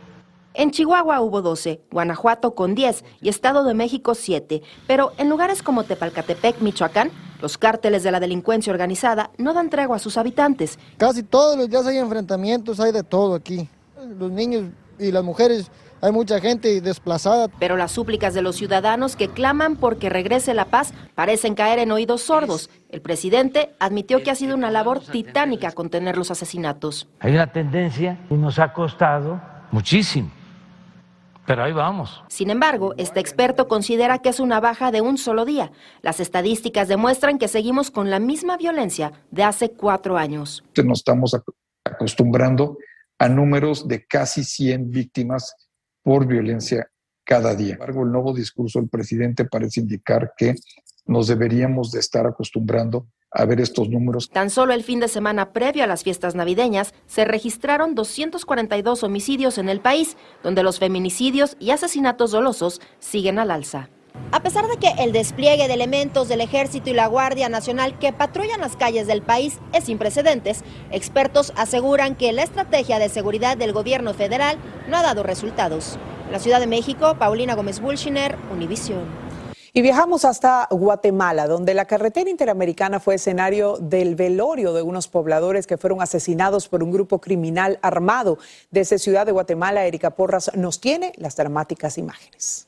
En 0.54 0.70
Chihuahua 0.70 1.20
hubo 1.22 1.42
12, 1.42 1.82
Guanajuato 1.90 2.54
con 2.54 2.76
10 2.76 3.04
y 3.20 3.30
Estado 3.30 3.64
de 3.64 3.74
México 3.74 4.14
7. 4.14 4.62
Pero 4.86 5.12
en 5.18 5.28
lugares 5.28 5.64
como 5.64 5.86
Tepalcatepec, 5.86 6.62
Michoacán, 6.62 7.10
los 7.42 7.58
cárteles 7.58 8.04
de 8.04 8.12
la 8.12 8.20
delincuencia 8.20 8.72
organizada 8.72 9.32
no 9.40 9.56
dan 9.56 9.72
tregua 9.72 9.96
a 9.96 10.00
sus 10.00 10.20
habitantes. 10.20 10.78
Casi 10.98 11.24
todos 11.24 11.58
los 11.58 11.68
días 11.72 11.88
hay 11.88 11.98
enfrentamientos, 11.98 12.80
hay 12.80 12.92
de 12.92 13.02
todo 13.02 13.34
aquí. 13.34 13.68
Los 14.20 14.32
niños 14.32 14.66
y 15.00 15.12
las 15.12 15.24
mujeres 15.24 15.72
hay 16.04 16.12
mucha 16.12 16.42
gente 16.42 16.82
desplazada. 16.82 17.48
Pero 17.60 17.78
las 17.78 17.94
súplicas 17.94 18.34
de 18.34 18.42
los 18.42 18.58
ciudadanos 18.58 19.16
que 19.16 19.30
claman 19.30 19.78
porque 19.78 20.10
regrese 20.10 20.54
la 20.54 20.66
paz 20.66 20.94
parecen 21.16 21.56
caer 21.56 21.80
en 21.80 21.94
oídos 21.94 22.24
sordos. 22.24 22.70
El 22.90 23.02
presidente 23.02 23.74
admitió 23.80 24.22
que 24.22 24.30
ha 24.30 24.36
sido 24.36 24.54
una 24.56 24.70
labor 24.70 25.00
titánica 25.00 25.72
contener 25.72 26.18
los 26.18 26.30
asesinatos. 26.30 27.08
Hay 27.22 27.34
una 27.34 27.52
tendencia 27.52 28.20
y 28.30 28.34
nos 28.34 28.60
ha 28.60 28.74
costado 28.74 29.42
muchísimo. 29.72 30.30
Pero 31.46 31.64
ahí 31.64 31.72
vamos. 31.72 32.22
Sin 32.28 32.50
embargo, 32.50 32.94
este 32.98 33.22
experto 33.22 33.70
considera 33.70 34.20
que 34.20 34.30
es 34.30 34.42
una 34.42 34.60
baja 34.60 34.92
de 34.92 35.00
un 35.00 35.18
solo 35.18 35.46
día. 35.46 35.72
Las 36.02 36.20
estadísticas 36.20 36.90
demuestran 36.90 37.38
que 37.38 37.48
seguimos 37.48 37.92
con 37.92 38.10
la 38.10 38.20
misma 38.20 38.58
violencia 38.58 39.14
de 39.32 39.44
hace 39.44 39.72
cuatro 39.72 40.18
años. 40.18 40.64
Nos 40.84 41.00
estamos 41.00 41.34
acostumbrando 41.86 42.78
a 43.20 43.30
números 43.30 43.88
de 43.88 44.06
casi 44.06 44.44
100 44.44 44.92
víctimas 44.92 45.54
por 46.04 46.28
violencia 46.28 46.88
cada 47.24 47.56
día. 47.56 47.76
Sin 47.76 47.82
embargo, 47.82 48.04
el 48.04 48.12
nuevo 48.12 48.34
discurso 48.34 48.80
del 48.80 48.90
presidente 48.90 49.46
parece 49.46 49.80
indicar 49.80 50.34
que 50.38 50.56
nos 51.06 51.28
deberíamos 51.28 51.92
de 51.92 52.00
estar 52.00 52.26
acostumbrando 52.26 53.08
a 53.32 53.46
ver 53.46 53.60
estos 53.60 53.90
números. 53.90 54.30
Tan 54.30 54.50
solo 54.50 54.74
el 54.74 54.84
fin 54.84 55.00
de 55.00 55.08
semana 55.08 55.54
previo 55.54 55.84
a 55.84 55.88
las 55.88 56.04
fiestas 56.04 56.36
navideñas 56.36 56.94
se 57.08 57.26
registraron 57.26 57.96
242 57.96 59.04
homicidios 59.04 59.58
en 59.58 59.70
el 59.70 59.80
país, 59.80 60.18
donde 60.44 60.64
los 60.64 60.80
feminicidios 60.80 61.58
y 61.60 61.72
asesinatos 61.72 62.32
dolosos 62.32 62.80
siguen 63.00 63.40
al 63.40 63.50
alza. 63.50 63.90
A 64.34 64.42
pesar 64.42 64.68
de 64.68 64.78
que 64.78 64.90
el 64.98 65.12
despliegue 65.12 65.68
de 65.68 65.76
elementos 65.76 66.28
del 66.28 66.42
Ejército 66.42 66.90
y 66.90 66.94
la 66.94 67.06
Guardia 67.06 67.50
Nacional 67.50 68.00
que 68.00 68.12
patrullan 68.12 68.62
las 68.62 68.76
calles 68.76 69.06
del 69.06 69.22
país 69.22 69.60
es 69.74 69.84
sin 69.84 70.00
precedentes, 70.00 70.64
expertos 70.90 71.54
aseguran 71.56 72.16
que 72.16 72.32
la 72.32 72.42
estrategia 72.42 72.98
de 72.98 73.10
seguridad 73.10 73.58
del 73.58 73.74
gobierno 73.74 74.16
federal 74.16 74.58
no 74.90 74.98
ha 74.98 75.04
dado 75.04 75.22
resultados. 75.22 76.00
La 76.32 76.40
Ciudad 76.40 76.60
de 76.60 76.66
México, 76.66 77.16
Paulina 77.20 77.54
Gómez 77.54 77.80
Bulchiner, 77.80 78.36
Univisión. 78.52 79.04
Y 79.72 79.84
viajamos 79.84 80.26
hasta 80.26 80.68
Guatemala, 80.72 81.46
donde 81.46 81.76
la 81.76 81.86
carretera 81.86 82.30
interamericana 82.30 83.00
fue 83.00 83.16
escenario 83.16 83.78
del 83.78 84.16
velorio 84.16 84.74
de 84.74 84.82
unos 84.82 85.08
pobladores 85.08 85.68
que 85.68 85.78
fueron 85.78 86.02
asesinados 86.02 86.68
por 86.68 86.82
un 86.82 86.92
grupo 86.92 87.22
criminal 87.22 87.78
armado. 87.84 88.40
Desde 88.72 88.98
Ciudad 88.98 89.28
de 89.28 89.32
Guatemala, 89.32 89.86
Erika 89.86 90.16
Porras 90.16 90.50
nos 90.56 90.82
tiene 90.82 91.14
las 91.18 91.36
dramáticas 91.36 92.00
imágenes. 92.00 92.68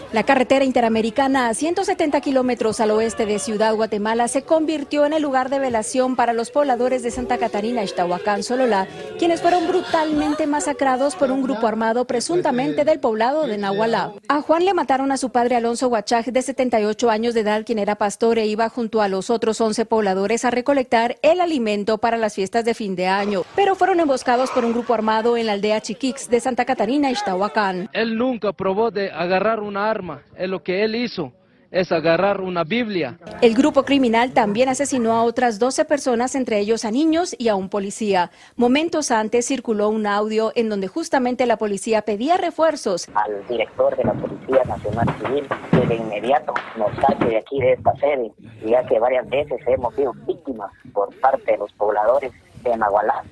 La 0.13 0.23
carretera 0.23 0.65
interamericana 0.65 1.47
a 1.47 1.53
170 1.53 2.19
kilómetros 2.19 2.81
al 2.81 2.91
oeste 2.91 3.25
de 3.25 3.39
Ciudad 3.39 3.73
Guatemala 3.73 4.27
se 4.27 4.41
convirtió 4.41 5.05
en 5.05 5.13
el 5.13 5.21
lugar 5.21 5.49
de 5.49 5.57
velación 5.57 6.17
para 6.17 6.33
los 6.33 6.51
pobladores 6.51 7.01
de 7.01 7.11
Santa 7.11 7.37
Catarina, 7.37 7.81
Ixtahuacán, 7.81 8.43
Sololá, 8.43 8.89
quienes 9.17 9.41
fueron 9.41 9.69
brutalmente 9.69 10.47
masacrados 10.47 11.15
por 11.15 11.31
un 11.31 11.41
grupo 11.43 11.65
armado 11.65 12.07
presuntamente 12.07 12.83
del 12.83 12.99
poblado 12.99 13.47
de 13.47 13.57
Nahualá. 13.57 14.11
A 14.27 14.41
Juan 14.41 14.65
le 14.65 14.73
mataron 14.73 15.13
a 15.13 15.17
su 15.17 15.29
padre 15.29 15.55
Alonso 15.55 15.87
Huachaj, 15.87 16.25
de 16.25 16.41
78 16.41 17.09
años 17.09 17.33
de 17.33 17.39
edad, 17.39 17.63
quien 17.65 17.79
era 17.79 17.95
pastor 17.95 18.37
e 18.37 18.47
iba 18.47 18.67
junto 18.67 19.01
a 19.01 19.07
los 19.07 19.29
otros 19.29 19.61
11 19.61 19.85
pobladores 19.85 20.43
a 20.43 20.51
recolectar 20.51 21.15
el 21.21 21.39
alimento 21.39 21.99
para 21.99 22.17
las 22.17 22.35
fiestas 22.35 22.65
de 22.65 22.73
fin 22.73 22.97
de 22.97 23.07
año, 23.07 23.43
pero 23.55 23.75
fueron 23.75 24.01
emboscados 24.01 24.51
por 24.51 24.65
un 24.65 24.73
grupo 24.73 24.93
armado 24.93 25.37
en 25.37 25.45
la 25.45 25.53
aldea 25.53 25.79
Chiquix 25.79 26.29
de 26.29 26.41
Santa 26.41 26.65
Catarina, 26.65 27.09
Ixtahuacán. 27.11 27.89
Él 27.93 28.17
nunca 28.17 28.51
probó 28.51 28.91
de 28.91 29.09
agarrar 29.09 29.61
una 29.61 29.89
arma 29.89 30.00
es 30.37 30.49
lo 30.49 30.63
que 30.63 30.83
él 30.83 30.95
hizo 30.95 31.33
es 31.71 31.91
agarrar 31.91 32.41
una 32.41 32.63
Biblia. 32.63 33.17
El 33.41 33.55
grupo 33.55 33.83
criminal 33.83 34.33
también 34.33 34.69
asesinó 34.69 35.13
a 35.13 35.23
otras 35.23 35.57
12 35.57 35.85
personas, 35.85 36.35
entre 36.35 36.59
ellos 36.59 36.83
a 36.85 36.91
niños 36.91 37.33
y 37.37 37.47
a 37.47 37.55
un 37.55 37.69
policía. 37.69 38.29
Momentos 38.57 39.09
antes 39.09 39.47
circuló 39.47 39.89
un 39.89 40.05
audio 40.05 40.51
en 40.55 40.69
donde 40.69 40.87
justamente 40.87 41.45
la 41.45 41.57
policía 41.57 42.01
pedía 42.01 42.37
refuerzos. 42.37 43.07
Al 43.13 43.47
director 43.47 43.95
de 43.95 44.03
la 44.03 44.13
Policía 44.13 44.63
Nacional 44.65 45.07
Civil 45.19 45.47
que 45.71 45.87
de 45.87 45.95
inmediato 45.95 46.53
nos 46.77 46.91
saque 46.97 47.25
de 47.25 47.37
aquí 47.37 47.59
de 47.59 47.73
esta 47.73 47.95
sede, 47.95 48.31
ya 48.65 48.85
que 48.85 48.99
varias 48.99 49.27
veces 49.29 49.59
hemos 49.65 49.95
sido 49.95 50.13
víctimas 50.27 50.71
por 50.93 51.17
parte 51.21 51.53
de 51.53 51.57
los 51.57 51.71
pobladores 51.73 52.31
de 52.63 52.75
Nahualá. 52.75 53.23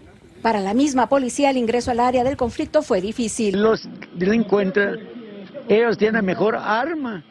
Para 0.41 0.61
la 0.61 0.73
misma 0.73 1.09
policía, 1.09 1.49
el 1.49 1.57
ingreso 1.57 1.91
al 1.91 1.99
área 1.99 2.23
del 2.23 2.38
conflicto 2.38 2.81
fue 2.81 3.01
difícil. 3.01 3.61
Los 3.61 3.89
delincuentes 4.15 4.99
ellos 5.67 5.97
tienen 5.97 6.25
mejor 6.25 6.55
arma 6.55 7.23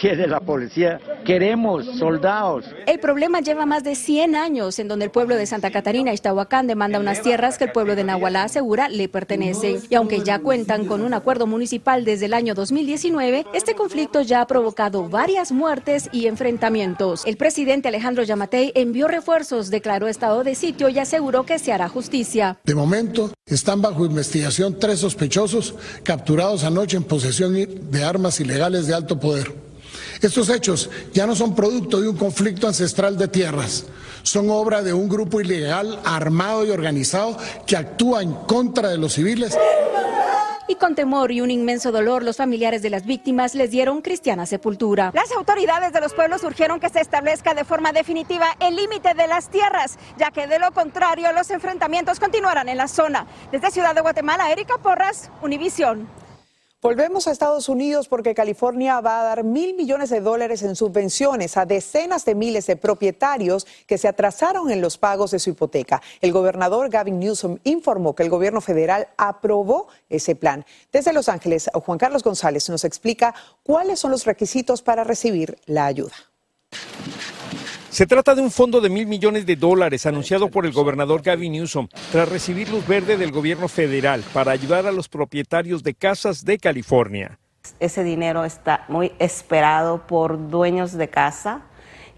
que 0.00 0.16
de 0.16 0.26
la 0.26 0.40
policía. 0.40 1.00
Queremos 1.24 1.86
soldados. 1.98 2.66
El 2.86 2.98
problema 2.98 3.40
lleva 3.40 3.66
más 3.66 3.84
de 3.84 3.94
100 3.94 4.36
años 4.36 4.78
en 4.78 4.88
donde 4.88 5.06
el 5.06 5.10
pueblo 5.10 5.36
de 5.36 5.46
Santa 5.46 5.70
Catarina 5.70 6.10
y 6.10 6.14
Ixtahuacán 6.14 6.66
demanda 6.66 6.98
unas 6.98 7.22
tierras 7.22 7.58
que 7.58 7.64
el 7.64 7.72
pueblo 7.72 7.96
de 7.96 8.04
Nahualá 8.04 8.44
asegura 8.44 8.88
le 8.88 9.08
pertenecen. 9.08 9.78
Y 9.88 9.94
aunque 9.94 10.20
ya 10.20 10.38
cuentan 10.40 10.86
con 10.86 11.00
un 11.00 11.14
acuerdo 11.14 11.46
municipal 11.46 12.04
desde 12.04 12.26
el 12.26 12.34
año 12.34 12.54
2019, 12.54 13.46
este 13.54 13.74
conflicto 13.74 14.22
ya 14.22 14.40
ha 14.40 14.46
provocado 14.46 15.08
varias 15.08 15.52
muertes 15.52 16.08
y 16.12 16.26
enfrentamientos. 16.26 17.24
El 17.24 17.36
presidente 17.36 17.88
Alejandro 17.88 18.22
Yamatei 18.22 18.72
envió 18.74 19.08
refuerzos, 19.08 19.70
declaró 19.70 20.08
estado 20.08 20.44
de 20.44 20.54
sitio 20.54 20.88
y 20.88 20.98
aseguró 20.98 21.44
que 21.44 21.58
se 21.58 21.72
hará 21.72 21.88
justicia. 21.88 22.58
De 22.64 22.74
momento 22.74 23.30
están 23.46 23.80
bajo 23.80 24.04
investigación 24.04 24.78
tres 24.78 25.00
sospechosos 25.00 25.74
capturados 26.02 26.64
anoche 26.64 26.96
en 26.96 27.04
posesión 27.04 27.54
de 27.54 28.04
armas 28.04 28.40
ilegales 28.40 28.86
de 28.86 28.94
alto 28.94 29.18
poder. 29.18 29.63
Estos 30.24 30.48
hechos 30.48 30.88
ya 31.12 31.26
no 31.26 31.36
son 31.36 31.54
producto 31.54 32.00
de 32.00 32.08
un 32.08 32.16
conflicto 32.16 32.66
ancestral 32.66 33.18
de 33.18 33.28
tierras, 33.28 33.84
son 34.22 34.48
obra 34.48 34.82
de 34.82 34.94
un 34.94 35.06
grupo 35.06 35.38
ilegal 35.38 36.00
armado 36.02 36.64
y 36.64 36.70
organizado 36.70 37.36
que 37.66 37.76
actúa 37.76 38.22
en 38.22 38.32
contra 38.32 38.88
de 38.88 38.96
los 38.96 39.12
civiles. 39.12 39.54
Y 40.66 40.76
con 40.76 40.94
temor 40.94 41.30
y 41.30 41.42
un 41.42 41.50
inmenso 41.50 41.92
dolor, 41.92 42.22
los 42.22 42.38
familiares 42.38 42.80
de 42.80 42.88
las 42.88 43.04
víctimas 43.04 43.54
les 43.54 43.70
dieron 43.70 44.00
cristiana 44.00 44.46
sepultura. 44.46 45.10
Las 45.14 45.30
autoridades 45.32 45.92
de 45.92 46.00
los 46.00 46.14
pueblos 46.14 46.42
urgieron 46.42 46.80
que 46.80 46.88
se 46.88 47.00
establezca 47.00 47.52
de 47.52 47.64
forma 47.64 47.92
definitiva 47.92 48.46
el 48.60 48.76
límite 48.76 49.12
de 49.12 49.26
las 49.26 49.50
tierras, 49.50 49.98
ya 50.16 50.30
que 50.30 50.46
de 50.46 50.58
lo 50.58 50.72
contrario 50.72 51.34
los 51.34 51.50
enfrentamientos 51.50 52.18
continuarán 52.18 52.70
en 52.70 52.78
la 52.78 52.88
zona. 52.88 53.26
Desde 53.52 53.70
Ciudad 53.70 53.94
de 53.94 54.00
Guatemala, 54.00 54.50
Erika 54.50 54.78
Porras, 54.78 55.30
Univisión. 55.42 56.08
Volvemos 56.84 57.26
a 57.26 57.30
Estados 57.30 57.70
Unidos 57.70 58.08
porque 58.08 58.34
California 58.34 59.00
va 59.00 59.22
a 59.22 59.24
dar 59.24 59.42
mil 59.42 59.74
millones 59.74 60.10
de 60.10 60.20
dólares 60.20 60.62
en 60.62 60.76
subvenciones 60.76 61.56
a 61.56 61.64
decenas 61.64 62.26
de 62.26 62.34
miles 62.34 62.66
de 62.66 62.76
propietarios 62.76 63.66
que 63.86 63.96
se 63.96 64.06
atrasaron 64.06 64.70
en 64.70 64.82
los 64.82 64.98
pagos 64.98 65.30
de 65.30 65.38
su 65.38 65.48
hipoteca. 65.48 66.02
El 66.20 66.32
gobernador 66.32 66.90
Gavin 66.90 67.18
Newsom 67.18 67.56
informó 67.64 68.14
que 68.14 68.22
el 68.22 68.28
gobierno 68.28 68.60
federal 68.60 69.08
aprobó 69.16 69.88
ese 70.10 70.36
plan. 70.36 70.66
Desde 70.92 71.14
Los 71.14 71.30
Ángeles, 71.30 71.70
Juan 71.72 71.96
Carlos 71.96 72.22
González 72.22 72.68
nos 72.68 72.84
explica 72.84 73.34
cuáles 73.62 73.98
son 73.98 74.10
los 74.10 74.26
requisitos 74.26 74.82
para 74.82 75.04
recibir 75.04 75.56
la 75.64 75.86
ayuda. 75.86 76.33
Se 77.94 78.08
trata 78.08 78.34
de 78.34 78.42
un 78.42 78.50
fondo 78.50 78.80
de 78.80 78.90
mil 78.90 79.06
millones 79.06 79.46
de 79.46 79.54
dólares 79.54 80.04
anunciado 80.04 80.50
por 80.50 80.66
el 80.66 80.72
gobernador 80.72 81.22
Gavin 81.22 81.52
Newsom 81.52 81.86
tras 82.10 82.28
recibir 82.28 82.68
luz 82.68 82.84
verde 82.88 83.16
del 83.16 83.30
gobierno 83.30 83.68
federal 83.68 84.24
para 84.32 84.50
ayudar 84.50 84.84
a 84.88 84.90
los 84.90 85.08
propietarios 85.08 85.84
de 85.84 85.94
casas 85.94 86.44
de 86.44 86.58
California. 86.58 87.38
Ese 87.78 88.02
dinero 88.02 88.44
está 88.44 88.84
muy 88.88 89.12
esperado 89.20 90.08
por 90.08 90.50
dueños 90.50 90.94
de 90.94 91.08
casa 91.08 91.60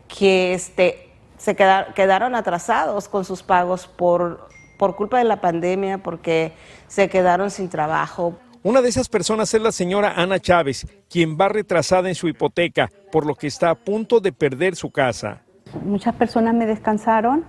que 0.09 0.55
este, 0.55 1.11
se 1.37 1.55
quedaron 1.55 2.35
atrasados 2.35 3.07
con 3.07 3.27
sus 3.27 3.43
pagos 3.43 3.87
por, 3.87 4.49
por 4.79 4.97
culpa 4.97 5.19
de 5.19 5.25
la 5.25 5.43
pandemia, 5.43 5.99
porque 5.99 6.55
se 6.89 7.11
quedaron 7.11 7.51
sin 7.51 7.69
trabajo. 7.69 8.39
Una 8.63 8.81
de 8.81 8.89
esas 8.89 9.11
personas 9.11 9.53
es 9.53 9.61
la 9.61 9.73
señora 9.73 10.15
Ana 10.17 10.41
Chávez, 10.41 10.87
quien 11.11 11.37
va 11.39 11.51
retrasada 11.51 12.09
en 12.09 12.15
su 12.15 12.29
hipoteca, 12.29 12.91
por 13.13 13.27
lo 13.27 13.35
que 13.35 13.47
está 13.47 13.69
a 13.69 13.75
punto 13.75 14.21
de 14.21 14.33
perder 14.33 14.75
su 14.75 14.91
casa. 14.91 15.43
Muchas 15.85 16.15
personas 16.15 16.55
me 16.55 16.67
descansaron 16.67 17.45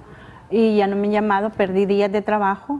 y 0.49 0.77
ya 0.77 0.87
no 0.87 0.95
me 0.95 1.07
han 1.07 1.13
llamado, 1.13 1.49
perdí 1.49 1.85
días 1.85 2.11
de 2.11 2.21
trabajo. 2.21 2.79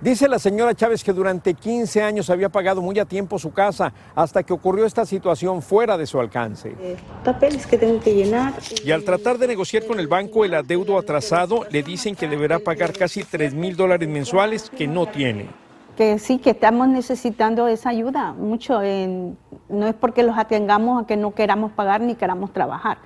Dice 0.00 0.28
la 0.28 0.38
señora 0.38 0.74
Chávez 0.74 1.02
que 1.02 1.12
durante 1.12 1.54
15 1.54 2.02
años 2.02 2.28
había 2.28 2.50
pagado 2.50 2.82
muy 2.82 2.98
a 2.98 3.06
tiempo 3.06 3.38
su 3.38 3.52
casa 3.52 3.92
hasta 4.14 4.42
que 4.42 4.52
ocurrió 4.52 4.84
esta 4.84 5.06
situación 5.06 5.62
fuera 5.62 5.96
de 5.96 6.06
su 6.06 6.20
alcance. 6.20 6.76
Eh, 6.78 6.96
papeles 7.24 7.66
que 7.66 7.78
tengo 7.78 8.00
que 8.00 8.14
llenar. 8.14 8.52
Y 8.84 8.90
al 8.90 9.04
tratar 9.04 9.38
de 9.38 9.46
negociar 9.46 9.86
con 9.86 9.98
el 9.98 10.06
banco 10.06 10.44
el 10.44 10.52
adeudo 10.52 10.98
atrasado, 10.98 11.64
le 11.70 11.82
dicen 11.82 12.14
que 12.14 12.28
deberá 12.28 12.58
pagar 12.58 12.92
casi 12.92 13.24
3 13.24 13.54
mil 13.54 13.74
dólares 13.74 14.08
mensuales 14.08 14.68
que 14.68 14.86
no 14.86 15.06
tiene. 15.06 15.48
Que 15.96 16.18
sí, 16.18 16.38
que 16.38 16.50
estamos 16.50 16.88
necesitando 16.88 17.66
esa 17.66 17.88
ayuda 17.88 18.34
mucho. 18.34 18.80
no 18.80 19.86
es 19.86 19.94
porque 19.94 20.22
los 20.22 20.36
atengamos 20.36 21.02
a 21.02 21.06
que 21.06 21.16
no 21.16 21.34
queramos 21.34 21.72
pagar 21.72 22.02
ni 22.02 22.16
queramos 22.16 22.52
trabajar 22.52 22.98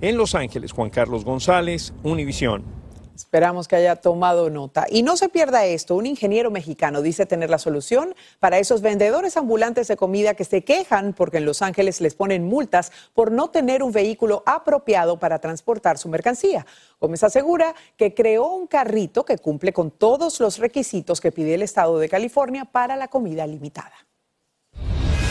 En 0.01 0.17
Los 0.17 0.35
Ángeles, 0.35 0.73
Juan 0.73 0.91
Carlos 0.91 1.25
González, 1.25 1.93
Univisión. 2.03 2.77
Esperamos 3.19 3.67
que 3.67 3.75
haya 3.75 3.97
tomado 3.97 4.49
nota. 4.49 4.87
Y 4.89 5.03
no 5.03 5.17
se 5.17 5.29
pierda 5.29 5.65
esto, 5.65 5.97
un 5.97 6.07
ingeniero 6.07 6.53
mexicano 6.53 7.03
dice 7.03 7.27
tener 7.27 7.51
la 7.51 7.59
solución 7.59 8.15
para 8.39 8.61
esos 8.61 8.81
vendedores 8.81 9.37
ambulantes 9.37 9.89
de 9.89 9.97
comida 9.97 10.35
que 10.35 10.45
se 10.45 10.63
quejan 10.63 11.15
porque 11.15 11.39
en 11.39 11.45
Los 11.45 11.61
Ángeles 11.61 12.01
les 12.01 12.15
ponen 12.15 12.45
multas 12.45 12.93
por 13.15 13.33
no 13.33 13.51
tener 13.51 13.83
un 13.83 13.91
vehículo 13.91 14.45
apropiado 14.47 15.19
para 15.19 15.41
transportar 15.41 15.99
su 15.99 16.09
mercancía. 16.09 16.65
Gómez 17.01 17.25
asegura 17.25 17.75
que 17.97 18.15
creó 18.15 18.53
un 18.53 18.69
carrito 18.69 19.25
que 19.25 19.37
cumple 19.37 19.73
con 19.73 19.91
todos 19.91 20.39
los 20.39 20.59
requisitos 20.59 21.21
que 21.21 21.33
pide 21.33 21.55
el 21.55 21.63
Estado 21.63 21.99
de 21.99 22.09
California 22.09 22.67
para 22.67 22.95
la 22.95 23.09
comida 23.09 23.45
limitada. 23.49 23.95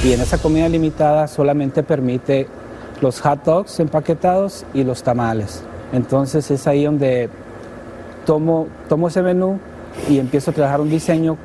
Y 0.04 0.12
en 0.12 0.19
esa 0.19 0.38
comida 0.39 0.67
limitada 0.67 1.30
solamente 1.30 1.84
permite 1.84 2.47
los 3.00 3.21
hot 3.21 3.45
dogs 3.45 3.80
empaquetados 3.80 4.65
y 4.73 4.84
los 4.84 5.04
tamales. 5.04 5.63
Entonces 5.93 6.52
es 6.52 6.67
ahí 6.67 6.84
donde 6.84 7.30
tomo, 8.27 8.67
tomo 8.89 9.07
ese 9.07 9.23
menú 9.23 9.57
y 10.09 10.19
empiezo 10.19 10.51
a 10.51 10.53
trabajar 10.53 10.81
un 10.81 10.89
diseño 10.89 11.37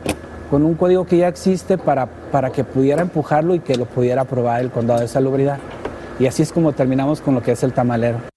con 0.51 0.65
un 0.65 0.75
código 0.75 1.07
que 1.07 1.17
ya 1.17 1.29
existe 1.29 1.79
para, 1.79 2.07
para 2.07 2.51
que 2.51 2.65
pudiera 2.65 3.01
empujarlo 3.01 3.55
y 3.55 3.61
que 3.61 3.77
lo 3.77 3.87
pudiera 3.87 4.23
aprobar 4.23 4.61
el 4.61 4.71
condado 4.71 5.01
de 5.01 5.09
salubridad. 5.09 5.59
Y 6.19 6.27
así 6.27 6.43
es 6.43 6.53
como 6.53 6.73
terminamos 6.73 7.23
con 7.23 7.35
lo 7.35 7.43
que 7.43 7.53
es 7.53 7.63
el 7.63 7.73
tamalero. 7.73 8.32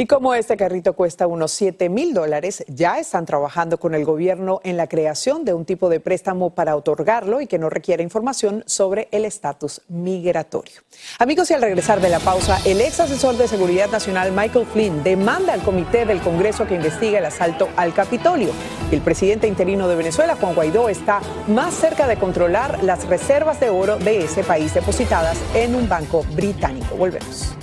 Y 0.00 0.06
como 0.06 0.32
este 0.32 0.56
carrito 0.56 0.92
cuesta 0.92 1.26
unos 1.26 1.50
7 1.50 1.88
mil 1.88 2.14
dólares, 2.14 2.64
ya 2.68 3.00
están 3.00 3.26
trabajando 3.26 3.80
con 3.80 3.96
el 3.96 4.04
gobierno 4.04 4.60
en 4.62 4.76
la 4.76 4.86
creación 4.86 5.44
de 5.44 5.54
un 5.54 5.64
tipo 5.64 5.88
de 5.88 5.98
préstamo 5.98 6.50
para 6.50 6.76
otorgarlo 6.76 7.40
y 7.40 7.48
que 7.48 7.58
no 7.58 7.68
requiera 7.68 8.00
información 8.00 8.62
sobre 8.64 9.08
el 9.10 9.24
estatus 9.24 9.82
migratorio. 9.88 10.82
Amigos, 11.18 11.50
y 11.50 11.54
al 11.54 11.62
regresar 11.62 12.00
de 12.00 12.10
la 12.10 12.20
pausa, 12.20 12.60
el 12.64 12.80
ex 12.80 13.00
asesor 13.00 13.36
de 13.36 13.48
Seguridad 13.48 13.90
Nacional 13.90 14.30
Michael 14.30 14.66
Flynn 14.66 15.02
demanda 15.02 15.52
al 15.52 15.62
comité 15.62 16.06
del 16.06 16.20
Congreso 16.20 16.64
que 16.68 16.76
investigue 16.76 17.18
el 17.18 17.24
asalto 17.24 17.68
al 17.74 17.92
Capitolio. 17.92 18.52
El 18.92 19.00
presidente 19.00 19.48
interino 19.48 19.88
de 19.88 19.96
Venezuela, 19.96 20.36
Juan 20.36 20.54
Guaidó, 20.54 20.88
está 20.88 21.22
más 21.48 21.74
cerca 21.74 22.06
de 22.06 22.14
controlar 22.14 22.84
las 22.84 23.04
reservas 23.08 23.58
de 23.58 23.70
oro 23.70 23.98
de 23.98 24.20
ese 24.20 24.44
país 24.44 24.72
depositadas 24.74 25.36
en 25.56 25.74
un 25.74 25.88
banco 25.88 26.22
británico. 26.36 26.94
Volvemos. 26.94 27.56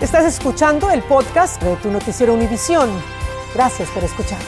Estás 0.00 0.24
escuchando 0.24 0.90
el 0.90 1.02
podcast 1.02 1.62
de 1.62 1.76
tu 1.76 1.90
noticiero 1.90 2.32
Univisión. 2.32 2.88
Gracias 3.54 3.90
por 3.90 4.02
escuchar. 4.02 4.38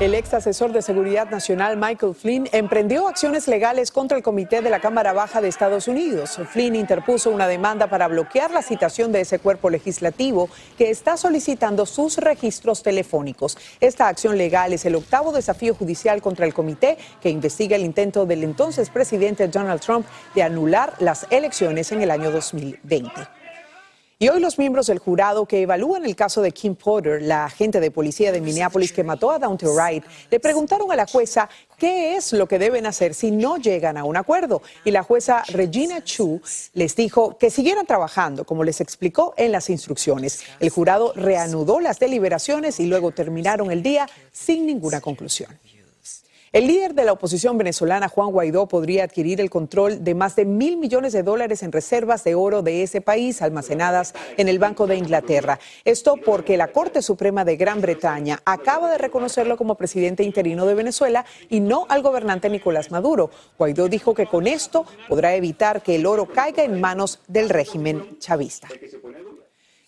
El 0.00 0.14
ex 0.14 0.32
asesor 0.32 0.70
de 0.70 0.80
Seguridad 0.80 1.28
Nacional 1.28 1.76
Michael 1.76 2.14
Flynn 2.14 2.48
emprendió 2.52 3.08
acciones 3.08 3.48
legales 3.48 3.90
contra 3.90 4.16
el 4.16 4.22
Comité 4.22 4.62
de 4.62 4.70
la 4.70 4.78
Cámara 4.78 5.12
Baja 5.12 5.40
de 5.40 5.48
Estados 5.48 5.88
Unidos. 5.88 6.38
Flynn 6.50 6.76
interpuso 6.76 7.30
una 7.30 7.48
demanda 7.48 7.88
para 7.88 8.06
bloquear 8.06 8.52
la 8.52 8.62
citación 8.62 9.10
de 9.10 9.22
ese 9.22 9.40
cuerpo 9.40 9.70
legislativo 9.70 10.50
que 10.76 10.90
está 10.90 11.16
solicitando 11.16 11.84
sus 11.84 12.18
registros 12.18 12.84
telefónicos. 12.84 13.58
Esta 13.80 14.06
acción 14.06 14.38
legal 14.38 14.72
es 14.72 14.84
el 14.84 14.94
octavo 14.94 15.32
desafío 15.32 15.74
judicial 15.74 16.22
contra 16.22 16.46
el 16.46 16.54
comité 16.54 16.96
que 17.20 17.30
investiga 17.30 17.74
el 17.74 17.84
intento 17.84 18.24
del 18.24 18.44
entonces 18.44 18.90
presidente 18.90 19.48
Donald 19.48 19.80
Trump 19.80 20.06
de 20.32 20.44
anular 20.44 20.94
las 21.00 21.26
elecciones 21.30 21.90
en 21.90 22.02
el 22.02 22.12
año 22.12 22.30
2020. 22.30 23.37
Y 24.20 24.28
hoy 24.30 24.40
los 24.40 24.58
miembros 24.58 24.88
del 24.88 24.98
jurado 24.98 25.46
que 25.46 25.62
evalúan 25.62 26.04
el 26.04 26.16
caso 26.16 26.42
de 26.42 26.50
Kim 26.50 26.74
Potter, 26.74 27.22
la 27.22 27.44
agente 27.44 27.78
de 27.78 27.92
policía 27.92 28.32
de 28.32 28.40
Minneapolis 28.40 28.90
que 28.90 29.04
mató 29.04 29.30
a 29.30 29.38
Daunte 29.38 29.68
Wright, 29.68 30.02
le 30.28 30.40
preguntaron 30.40 30.90
a 30.90 30.96
la 30.96 31.06
jueza 31.06 31.48
qué 31.76 32.16
es 32.16 32.32
lo 32.32 32.48
que 32.48 32.58
deben 32.58 32.84
hacer 32.84 33.14
si 33.14 33.30
no 33.30 33.58
llegan 33.58 33.96
a 33.96 34.02
un 34.02 34.16
acuerdo. 34.16 34.60
Y 34.84 34.90
la 34.90 35.04
jueza 35.04 35.44
Regina 35.50 36.02
Chu 36.02 36.40
les 36.74 36.96
dijo 36.96 37.38
que 37.38 37.48
siguieran 37.48 37.86
trabajando, 37.86 38.44
como 38.44 38.64
les 38.64 38.80
explicó 38.80 39.34
en 39.36 39.52
las 39.52 39.70
instrucciones. 39.70 40.42
El 40.58 40.70
jurado 40.70 41.12
reanudó 41.14 41.78
las 41.78 42.00
deliberaciones 42.00 42.80
y 42.80 42.86
luego 42.86 43.12
terminaron 43.12 43.70
el 43.70 43.84
día 43.84 44.08
sin 44.32 44.66
ninguna 44.66 45.00
conclusión. 45.00 45.56
El 46.50 46.66
líder 46.66 46.94
de 46.94 47.04
la 47.04 47.12
oposición 47.12 47.58
venezolana, 47.58 48.08
Juan 48.08 48.30
Guaidó, 48.30 48.66
podría 48.68 49.04
adquirir 49.04 49.38
el 49.42 49.50
control 49.50 50.02
de 50.02 50.14
más 50.14 50.34
de 50.34 50.46
mil 50.46 50.78
millones 50.78 51.12
de 51.12 51.22
dólares 51.22 51.62
en 51.62 51.72
reservas 51.72 52.24
de 52.24 52.34
oro 52.34 52.62
de 52.62 52.82
ese 52.82 53.02
país 53.02 53.42
almacenadas 53.42 54.14
en 54.38 54.48
el 54.48 54.58
Banco 54.58 54.86
de 54.86 54.96
Inglaterra. 54.96 55.58
Esto 55.84 56.14
porque 56.16 56.56
la 56.56 56.68
Corte 56.68 57.02
Suprema 57.02 57.44
de 57.44 57.56
Gran 57.56 57.82
Bretaña 57.82 58.40
acaba 58.46 58.90
de 58.90 58.96
reconocerlo 58.96 59.58
como 59.58 59.74
presidente 59.74 60.22
interino 60.22 60.64
de 60.64 60.74
Venezuela 60.74 61.26
y 61.50 61.60
no 61.60 61.84
al 61.90 62.00
gobernante 62.00 62.48
Nicolás 62.48 62.90
Maduro. 62.90 63.30
Guaidó 63.58 63.88
dijo 63.88 64.14
que 64.14 64.26
con 64.26 64.46
esto 64.46 64.86
podrá 65.06 65.34
evitar 65.34 65.82
que 65.82 65.96
el 65.96 66.06
oro 66.06 66.26
caiga 66.26 66.62
en 66.64 66.80
manos 66.80 67.20
del 67.28 67.50
régimen 67.50 68.18
chavista. 68.20 68.68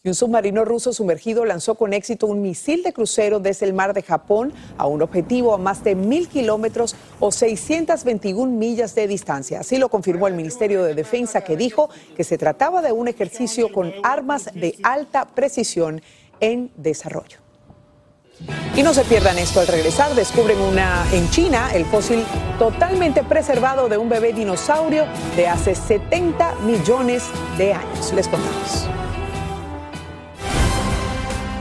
Y 0.02 0.08
un 0.08 0.14
submarino 0.14 0.64
ruso 0.64 0.94
sumergido 0.94 1.44
lanzó 1.44 1.74
con 1.74 1.92
éxito 1.92 2.26
un 2.26 2.40
misil 2.40 2.82
de 2.82 2.94
crucero 2.94 3.38
desde 3.38 3.66
el 3.66 3.74
mar 3.74 3.92
de 3.92 4.02
Japón 4.02 4.50
a 4.78 4.86
un 4.86 5.02
objetivo 5.02 5.52
a 5.52 5.58
más 5.58 5.84
de 5.84 5.94
mil 5.94 6.26
kilómetros 6.26 6.96
o 7.18 7.30
621 7.30 8.50
millas 8.50 8.94
de 8.94 9.06
distancia. 9.06 9.60
Así 9.60 9.76
lo 9.76 9.90
confirmó 9.90 10.26
el 10.26 10.32
Ministerio 10.32 10.84
de 10.84 10.94
Defensa, 10.94 11.42
que 11.42 11.54
dijo 11.54 11.90
que 12.16 12.24
se 12.24 12.38
trataba 12.38 12.80
de 12.80 12.92
un 12.92 13.08
ejercicio 13.08 13.70
con 13.70 13.92
armas 14.02 14.46
de 14.54 14.78
alta 14.82 15.26
precisión 15.26 16.00
en 16.40 16.70
desarrollo. 16.78 17.36
Y 18.74 18.82
no 18.82 18.94
se 18.94 19.04
pierdan 19.04 19.38
esto 19.38 19.60
al 19.60 19.66
regresar, 19.66 20.14
descubren 20.14 20.58
una 20.60 21.04
en 21.12 21.28
China 21.28 21.74
el 21.74 21.84
fósil 21.84 22.24
totalmente 22.58 23.22
preservado 23.22 23.90
de 23.90 23.98
un 23.98 24.08
bebé 24.08 24.32
dinosaurio 24.32 25.04
de 25.36 25.46
hace 25.46 25.74
70 25.74 26.54
millones 26.60 27.24
de 27.58 27.74
años. 27.74 28.14
Les 28.14 28.26
contamos. 28.28 28.88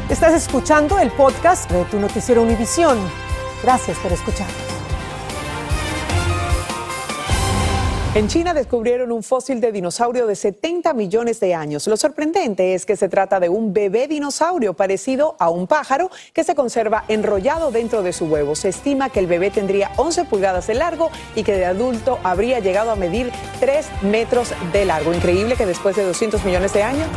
Estás 0.10 0.34
escuchando 0.34 0.98
el 0.98 1.12
podcast 1.12 1.69
de 1.69 1.86
tu 1.86 2.00
noticiero 2.00 2.41
Univisión. 2.41 2.98
Gracias 3.62 3.95
por 4.00 4.12
escucharnos. 4.12 4.58
En 8.15 8.28
China 8.28 8.56
descubrieron 8.56 9.12
un 9.12 9.22
fósil 9.22 9.62
de 9.62 9.72
dinosaurio 9.72 10.26
de 10.26 10.36
70 10.36 10.95
millones 10.95 11.39
de 11.39 11.54
años. 11.54 11.86
Lo 11.86 11.95
sorprendente 11.95 12.74
es 12.74 12.88
que 12.88 12.98
se 12.98 13.08
trata 13.08 13.39
de 13.39 13.50
un 13.50 13.72
bebé 13.72 14.08
dinosaurio 14.08 14.74
parecido 14.74 15.36
a 15.38 15.52
un 15.52 15.67
pájaro 15.67 16.10
que 16.34 16.43
se 16.43 16.56
conserva 16.56 17.06
enrollado 17.08 17.69
dentro 17.69 18.02
de 18.02 18.12
su 18.12 18.26
huevo. 18.26 18.56
Se 18.56 18.69
estima 18.69 19.12
que 19.12 19.19
el 19.19 19.28
bebé 19.28 19.52
tendría 19.52 19.91
11 19.98 20.26
pulgadas 20.26 20.65
de 20.65 20.74
largo 20.74 21.12
y 21.36 21.43
que 21.43 21.54
de 21.54 21.67
adulto 21.67 22.17
habría 22.24 22.60
llegado 22.60 22.89
a 22.89 22.95
medir 22.95 23.32
3 23.60 23.86
metros 24.02 24.56
de 24.74 24.86
largo. 24.86 25.13
Increíble 25.13 25.56
que 25.56 25.67
después 25.67 25.95
de 25.95 26.04
200 26.04 26.43
millones 26.43 26.74
de 26.74 26.82
años 26.82 27.08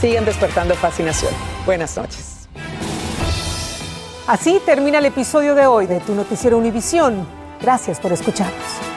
sigan 0.00 0.24
despertando 0.24 0.76
fascinación. 0.76 1.32
Buenas 1.66 1.96
noches. 1.96 2.35
Así 4.26 4.60
termina 4.66 4.98
el 4.98 5.04
episodio 5.04 5.54
de 5.54 5.66
hoy 5.66 5.86
de 5.86 6.00
Tu 6.00 6.12
Noticiero 6.12 6.58
Univisión. 6.58 7.24
Gracias 7.60 8.00
por 8.00 8.12
escucharnos. 8.12 8.95